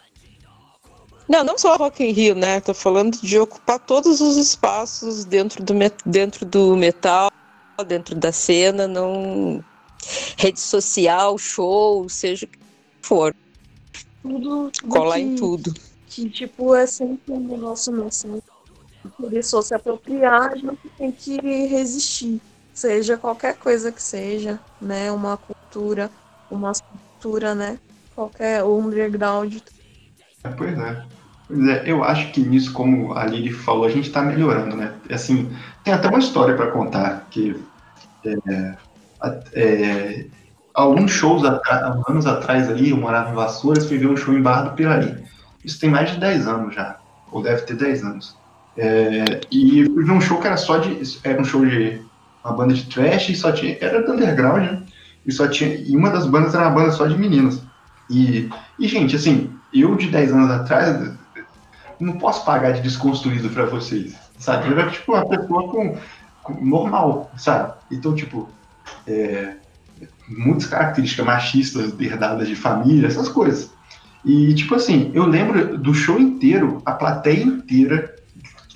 [1.28, 2.60] Não, não só Rock in Rio, né?
[2.60, 5.72] Tô falando de ocupar todos os espaços dentro do,
[6.04, 7.30] dentro do metal,
[7.86, 9.64] dentro da cena, não
[10.36, 12.58] rede social, show, seja o que
[13.00, 13.34] for.
[14.22, 15.72] Tudo, tudo Colar que, em tudo.
[16.08, 18.26] Que, tipo, é sempre um negócio nosso.
[18.26, 18.42] Assim.
[19.16, 22.40] Começou a se apropriar, a gente tem que resistir.
[22.74, 25.12] Seja qualquer coisa que seja, né?
[25.12, 26.10] Uma cultura,
[26.50, 27.78] uma cultura, né?
[28.14, 29.58] Qualquer underground.
[30.42, 31.04] É, pois é.
[31.46, 34.92] Pois é, eu acho que nisso, como a Lili falou, a gente está melhorando, né?
[35.08, 35.50] Assim,
[35.84, 37.62] tem até uma história para contar que
[38.24, 38.76] é,
[39.52, 40.26] é,
[40.74, 41.42] alguns shows
[42.08, 45.22] anos atrás ali, eu morava em Vassouras, fui ver um show em Barra do Piraí.
[45.64, 46.98] Isso tem mais de 10 anos já,
[47.30, 48.36] ou deve ter 10 anos.
[48.76, 51.00] É, e fui ver um show que era só de.
[51.22, 52.02] Era um show de
[52.44, 53.76] uma banda de trash e só tinha.
[53.80, 54.82] Era do underground, né?
[55.26, 55.74] E só tinha.
[55.74, 57.62] E uma das bandas era uma banda só de meninos.
[58.10, 61.12] E, e gente, assim, eu de 10 anos atrás
[61.98, 64.68] não posso pagar de desconstruído para vocês, sabe?
[64.68, 65.96] Eu era tipo uma pessoa com,
[66.42, 67.72] com normal, sabe?
[67.90, 68.48] Então, tipo,
[69.06, 69.54] é,
[70.28, 73.70] muitas características machistas herdadas de família, essas coisas.
[74.22, 78.14] E, tipo assim, eu lembro do show inteiro, a plateia inteira,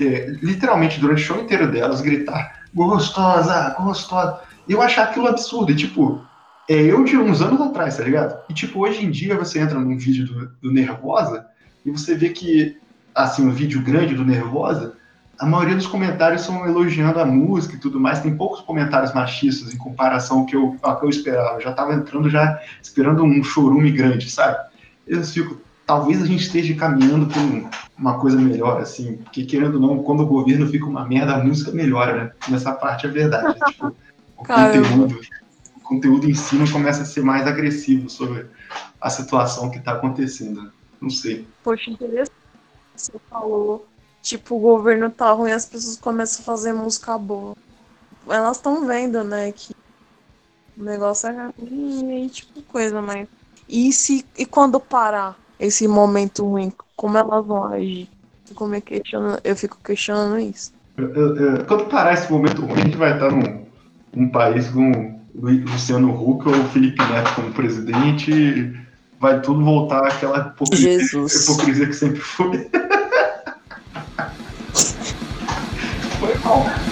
[0.00, 4.40] é, literalmente durante o show inteiro delas, gritar gostosa, gostosa.
[4.68, 5.72] Eu achar aquilo absurdo.
[5.72, 6.22] E, tipo,
[6.68, 8.38] é eu de uns anos atrás, tá ligado?
[8.48, 11.46] E, tipo, hoje em dia você entra num vídeo do, do Nervosa
[11.84, 12.76] e você vê que,
[13.14, 14.94] assim, um vídeo grande do Nervosa,
[15.38, 18.20] a maioria dos comentários são elogiando a música e tudo mais.
[18.20, 21.56] Tem poucos comentários machistas em comparação ao que eu, ao que eu esperava.
[21.56, 24.58] Eu já tava entrando já esperando um chorume grande, sabe?
[25.06, 27.40] Eu fico, talvez a gente esteja caminhando para
[27.96, 31.42] uma coisa melhor, assim, porque querendo ou não, quando o governo fica uma merda, a
[31.42, 32.32] música melhora, né?
[32.46, 33.58] Nessa parte é verdade.
[33.58, 33.66] Né?
[33.68, 33.96] tipo,
[34.36, 35.20] o conteúdo,
[35.76, 38.46] o conteúdo em si não começa a ser mais agressivo sobre
[39.00, 40.70] a situação que está acontecendo.
[41.00, 41.48] Não sei.
[41.64, 42.36] Poxa, interessante.
[42.94, 43.88] Você falou,
[44.20, 47.56] tipo, o governo tá ruim, as pessoas começam a fazer música boa.
[48.28, 49.74] Elas estão vendo, né, que
[50.76, 53.26] o negócio é ruim e tipo coisa, mas.
[53.66, 55.47] E se e quando parar?
[55.58, 58.08] Esse momento ruim, como elas vão agir?
[58.54, 60.72] Como é questiono, eu fico questionando isso.
[61.66, 63.64] Quando parar esse momento ruim, a gente vai estar num,
[64.14, 68.74] num país com Luciano Huck ou Felipe Neto como presidente e
[69.20, 72.68] vai tudo voltar àquela hipocrisia, hipocrisia que sempre foi.
[76.48, 76.64] Tchau.
[76.66, 76.87] Então,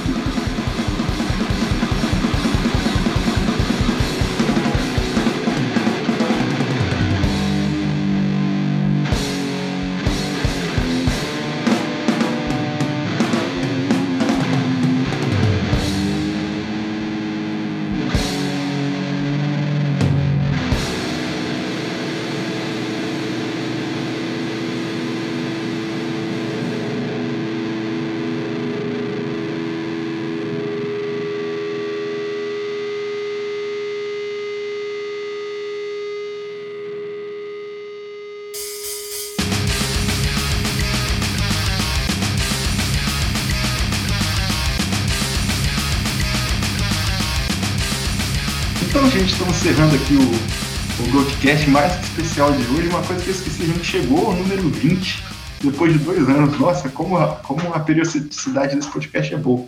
[49.26, 52.88] gente, estamos encerrando aqui o, o Broadcast mais que especial de hoje.
[52.88, 55.24] Uma coisa que eu esqueci, a gente chegou ao número 20
[55.62, 56.56] depois de dois anos.
[56.60, 59.66] Nossa, como a, como a periodicidade desse podcast é boa.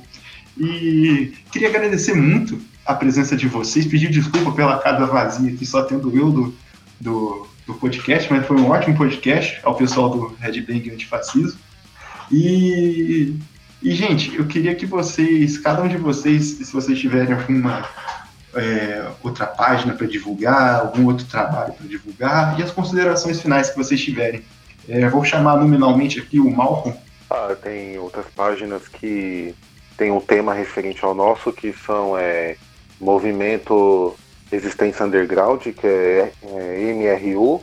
[0.57, 5.83] E queria agradecer muito a presença de vocês, pedir desculpa pela casa vazia aqui, só
[5.83, 6.55] tendo eu do,
[7.01, 11.59] do, do podcast, mas foi um ótimo podcast ao pessoal do Red Bang Antifascismo.
[12.31, 13.35] E,
[13.83, 17.89] e, gente, eu queria que vocês, cada um de vocês, se vocês tiverem alguma
[18.59, 23.77] é, outra página para divulgar, algum outro trabalho para divulgar, e as considerações finais que
[23.77, 24.45] vocês tiverem.
[24.89, 26.97] É, vou chamar nominalmente aqui o Malcolm.
[27.31, 29.55] Ah, tem outras páginas que
[29.97, 32.57] tem um tema referente ao nosso, que são é,
[33.01, 34.17] Movimento
[34.51, 37.63] Resistência Underground, que é, é MRU.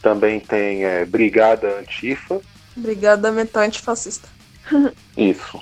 [0.00, 2.40] Também tem é, Brigada Antifa.
[2.76, 4.28] Brigada Mental Antifascista.
[5.16, 5.60] Isso.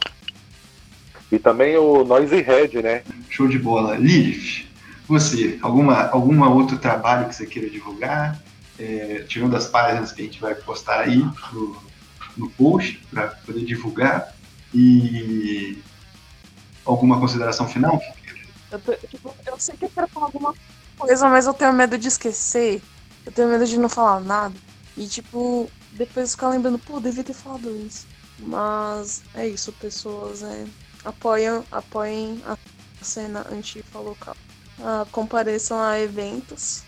[1.33, 3.03] E também o Noise Red, né?
[3.31, 3.97] Show de bola.
[3.97, 4.67] Lilith,
[5.09, 8.39] você, alguma, alguma outro trabalho que você queira divulgar?
[8.79, 11.83] É, tirando as páginas que a gente vai postar aí no,
[12.37, 14.35] no post para poder divulgar.
[14.75, 15.79] E
[16.85, 17.99] alguma consideração final?
[18.71, 20.55] Eu, tô, tipo, eu sei que eu quero falar alguma
[20.99, 22.83] coisa, mas eu tenho medo de esquecer.
[23.25, 24.55] Eu tenho medo de não falar nada.
[24.99, 28.07] E, tipo, depois ficar lembrando, pô, devia ter falado isso.
[28.39, 30.43] Mas é isso, pessoas.
[30.43, 30.67] É,
[31.05, 32.57] apoiam, apoiem a
[33.05, 34.37] cena antifa local.
[34.81, 36.83] Ah, compareçam a eventos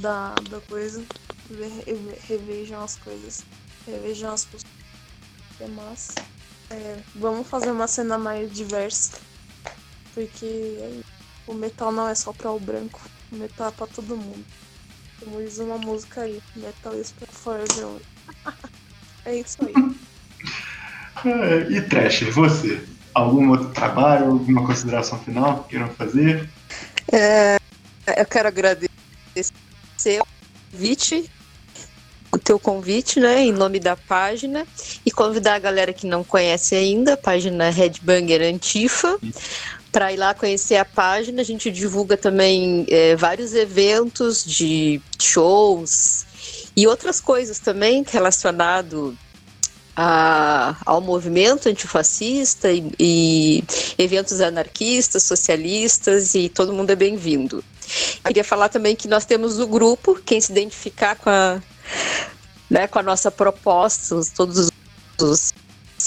[0.00, 1.04] da, da coisa.
[1.50, 3.44] Re, revejam as coisas.
[3.86, 4.46] Revejam as.
[5.74, 6.14] Mas,
[6.70, 9.18] é, vamos fazer uma cena mais diversa.
[10.14, 11.02] Porque
[11.46, 13.00] o metal não é só para o branco.
[13.32, 14.44] O metal é pra todo mundo.
[15.20, 16.42] Como diz uma música aí.
[16.56, 18.02] Metal is for everyone.
[19.24, 19.74] é isso aí.
[21.24, 22.86] É, e Trash, você?
[23.14, 26.48] Algum outro trabalho, alguma consideração final que queiram fazer?
[27.12, 27.58] É,
[28.16, 28.90] eu quero agradecer
[30.20, 30.26] o
[30.72, 31.30] convite,
[32.32, 34.66] o teu convite, né, em nome da página,
[35.06, 39.16] e convidar a galera que não conhece ainda, a página Headbanger Antifa,
[39.92, 41.40] para ir lá conhecer a página.
[41.40, 46.26] A gente divulga também é, vários eventos de shows
[46.76, 49.16] e outras coisas também relacionado
[49.96, 53.64] a, ao movimento antifascista e, e,
[53.98, 57.64] eventos anarquistas, socialistas e todo mundo é bem-vindo.
[58.24, 61.60] Queria falar também que nós temos o grupo, quem se identificar com a,
[62.68, 64.70] né, com a nossa proposta, todos
[65.20, 65.52] os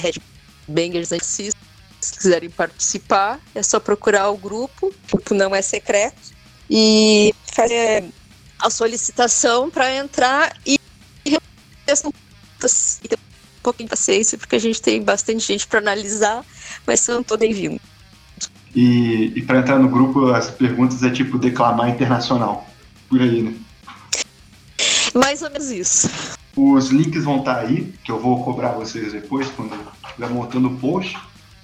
[0.00, 1.68] headbangers antifascistas
[2.00, 6.32] se quiserem participar, é só procurar o grupo, o grupo não é secreto,
[6.70, 8.04] e fazer
[8.58, 10.78] a solicitação para entrar e
[11.24, 11.36] e
[13.58, 16.44] um pouquinho de paciência, porque a gente tem bastante gente para analisar,
[16.86, 17.80] mas são todos bem-vindos.
[18.74, 22.68] E, e para entrar no grupo, as perguntas é tipo declamar internacional,
[23.08, 23.54] por aí, né?
[25.14, 26.10] Mais ou menos isso.
[26.56, 29.74] Os links vão estar aí, que eu vou cobrar vocês depois, quando
[30.06, 31.16] estiver montando o post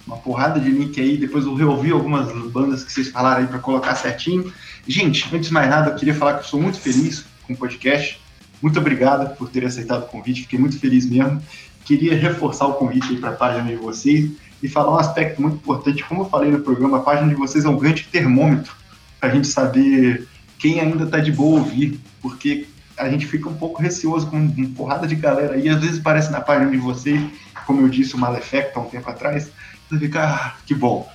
[0.06, 3.58] uma porrada de link aí, depois eu reouvi algumas bandas que vocês falaram aí para
[3.58, 4.52] colocar certinho.
[4.86, 7.56] Gente, antes de mais nada, eu queria falar que eu sou muito feliz com o
[7.56, 8.20] podcast.
[8.60, 11.42] Muito obrigado por ter aceitado o convite, fiquei muito feliz mesmo.
[11.84, 14.30] Queria reforçar o convite aí para a página de vocês
[14.62, 16.02] e falar um aspecto muito importante.
[16.04, 18.72] Como eu falei no programa, a página de vocês é um grande termômetro
[19.20, 20.26] para a gente saber
[20.58, 22.66] quem ainda está de boa ouvir, porque
[22.96, 25.68] a gente fica um pouco receoso com uma porrada de galera aí.
[25.68, 27.20] Às vezes parece na página de vocês,
[27.66, 29.50] como eu disse, o Malefacto há um tempo atrás,
[29.88, 31.08] você fica, ah, que bom.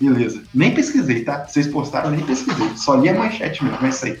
[0.00, 0.42] Beleza.
[0.52, 1.46] Nem pesquisei, tá?
[1.46, 2.70] Vocês postaram, nem pesquisei.
[2.76, 4.18] Só li a manchete mesmo, mas isso aí.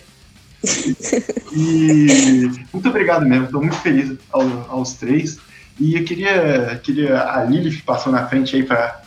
[1.52, 5.38] e muito obrigado mesmo, estou muito feliz ao, aos três.
[5.78, 9.00] E eu queria, queria a Lilith passou na frente aí para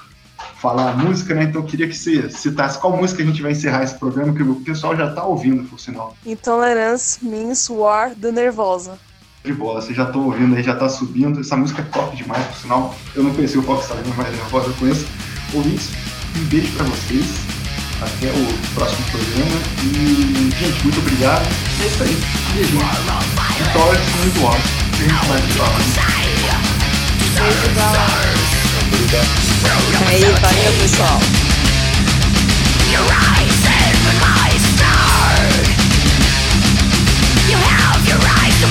[0.60, 1.44] falar a música, né?
[1.44, 4.44] Então eu queria que você citasse qual música a gente vai encerrar esse programa, que
[4.44, 6.16] o pessoal já está ouvindo, por sinal.
[6.26, 9.00] Intolerance Means War, do Nervosa.
[9.44, 11.40] De bola, vocês já estão ouvindo aí, já está subindo.
[11.40, 12.96] Essa música é top demais, por sinal.
[13.16, 15.08] Eu não conheci o Fox Salino, mas Nervosa eu conheço.
[15.54, 15.90] Ouvintes,
[16.36, 17.26] um beijo para vocês.
[18.02, 19.58] Até o próximo programa.
[19.84, 21.46] E, gente, muito obrigado.
[21.82, 22.18] É isso aí.
[22.56, 22.72] Gente,
[23.64, 24.90] vitórias muito altas.
[24.94, 26.19] A gente vai
[27.40, 27.95] 谁不知道啊？
[30.10, 30.98] 没反应不少。
[37.48, 38.68] You have your right to